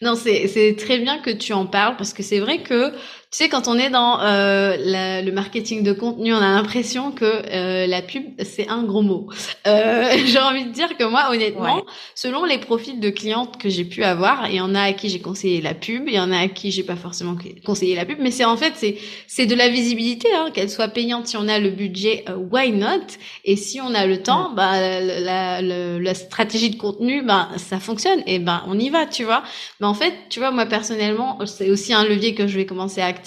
[0.01, 2.93] Non, c'est c'est très bien que tu en parles parce que c'est vrai que
[3.33, 7.11] tu sais quand on est dans euh, la, le marketing de contenu, on a l'impression
[7.11, 9.27] que euh, la pub c'est un gros mot.
[9.65, 11.83] Euh, j'ai envie de dire que moi honnêtement, ouais.
[12.13, 15.09] selon les profils de clientes que j'ai pu avoir, il y en a à qui
[15.09, 18.05] j'ai conseillé la pub, il y en a à qui j'ai pas forcément conseillé la
[18.05, 21.35] pub, mais c'est en fait c'est c'est de la visibilité, hein, qu'elle soit payante si
[21.35, 23.17] on a le budget, uh, why not?
[23.45, 24.55] Et si on a le temps, ouais.
[24.57, 28.91] bah la, la, la, stratégie de contenu, bah ça fonctionne et ben bah, on y
[28.91, 29.41] va, tu vois.
[29.79, 33.01] Mais en fait, tu vois, moi personnellement, c'est aussi un levier que je vais commencer
[33.01, 33.22] à activer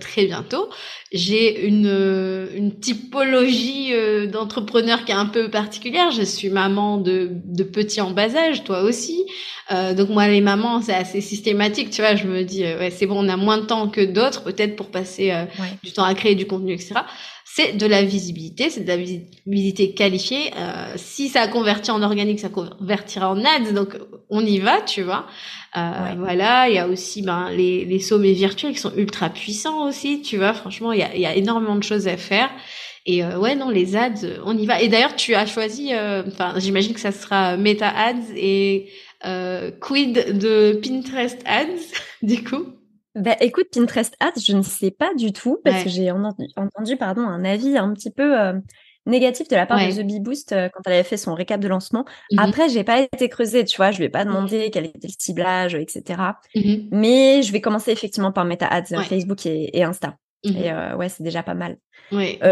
[0.00, 0.68] très bientôt.
[1.12, 3.92] J'ai une, une typologie
[4.30, 6.10] d'entrepreneur qui est un peu particulière.
[6.10, 9.24] Je suis maman de, de petits en bas âge, toi aussi.
[9.70, 12.16] donc moi, les mamans, c'est assez systématique, tu vois.
[12.16, 14.90] Je me dis, ouais, c'est bon, on a moins de temps que d'autres, peut-être pour
[14.90, 15.32] passer
[15.82, 16.94] du temps à créer du contenu, etc
[17.56, 20.50] c'est de la visibilité, c'est de la visibilité qualifiée.
[20.58, 23.96] Euh, si ça a converti en organique, ça convertira en ads, donc
[24.28, 25.26] on y va, tu vois.
[25.74, 25.80] Euh,
[26.18, 30.20] Voilà, il y a aussi ben, les, les sommets virtuels qui sont ultra puissants aussi,
[30.20, 30.52] tu vois.
[30.52, 32.50] Franchement, il y a, y a énormément de choses à faire.
[33.06, 34.82] Et euh, ouais, non, les ads, on y va.
[34.82, 38.90] Et d'ailleurs, tu as choisi, euh, enfin, j'imagine que ça sera Meta Ads et
[39.24, 42.75] euh, quid de Pinterest Ads, du coup.
[43.16, 47.22] Bah, écoute, Pinterest Ads, je ne sais pas du tout parce que j'ai entendu, pardon,
[47.22, 48.52] un avis un petit peu euh,
[49.06, 51.58] négatif de la part de The Bee Boost euh, quand elle avait fait son récap
[51.58, 52.04] de lancement.
[52.30, 55.08] Mmh Après, j'ai pas été creusée, tu vois, je vais pas mmh demander quel était
[55.08, 56.02] le ciblage, etc.
[56.54, 60.16] Mmh Mais je vais commencer effectivement par Meta Ads, Facebook et, Insta.
[60.44, 61.78] Et euh, ouais, c'est déjà pas mal.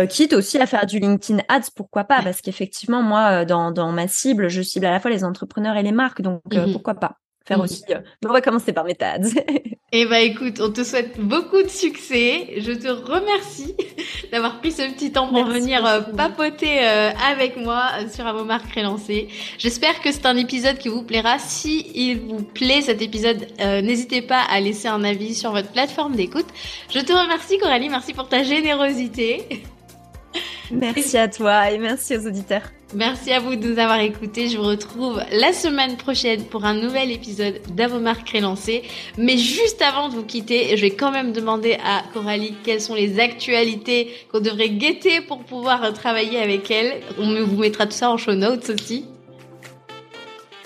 [0.09, 2.23] quitte aussi à faire du LinkedIn Ads, pourquoi pas?
[2.23, 5.83] Parce qu'effectivement, moi, dans, dans ma cible, je cible à la fois les entrepreneurs et
[5.83, 6.41] les marques, donc
[6.73, 7.19] pourquoi pas?
[7.47, 7.82] Faire aussi.
[7.90, 9.30] Euh, on va commencer par Meta Ads.
[9.97, 12.55] Eh ben écoute, on te souhaite beaucoup de succès.
[12.57, 13.76] Je te remercie
[14.32, 18.74] d'avoir pris ce petit temps pour venir euh, papoter euh, avec moi sur vos marques
[18.74, 19.28] relancées.
[19.57, 21.38] J'espère que c'est un épisode qui vous plaira.
[21.38, 26.16] Si il vous plaît cet épisode, n'hésitez pas à laisser un avis sur votre plateforme
[26.16, 26.49] d'écoute.
[26.92, 29.62] Je te remercie Coralie, merci pour ta générosité.
[30.70, 32.62] Merci à toi et merci aux auditeurs.
[32.95, 34.49] Merci à vous de nous avoir écoutés.
[34.49, 38.82] Je vous retrouve la semaine prochaine pour un nouvel épisode d'Avomar Crélancé.
[39.18, 42.95] Mais juste avant de vous quitter, je vais quand même demander à Coralie quelles sont
[42.95, 47.01] les actualités qu'on devrait guetter pour pouvoir travailler avec elle.
[47.18, 49.07] On vous mettra tout ça en show notes aussi.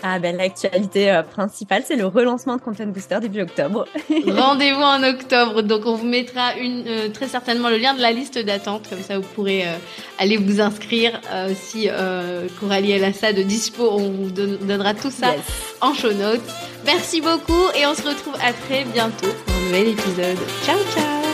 [0.03, 3.85] Ah ben l'actualité euh, principale, c'est le relancement de Content Booster début octobre.
[4.27, 8.13] Rendez-vous en octobre, donc on vous mettra une, euh, très certainement le lien de la
[8.13, 9.73] liste d'attente, comme ça vous pourrez euh,
[10.19, 11.21] aller vous inscrire.
[11.55, 11.89] si
[12.61, 15.35] Coralie et ça de dispo, on vous donnera tout ça
[15.81, 16.41] en show notes.
[16.85, 20.39] Merci beaucoup et on se retrouve à très bientôt pour un nouvel épisode.
[20.65, 21.28] Ciao ciao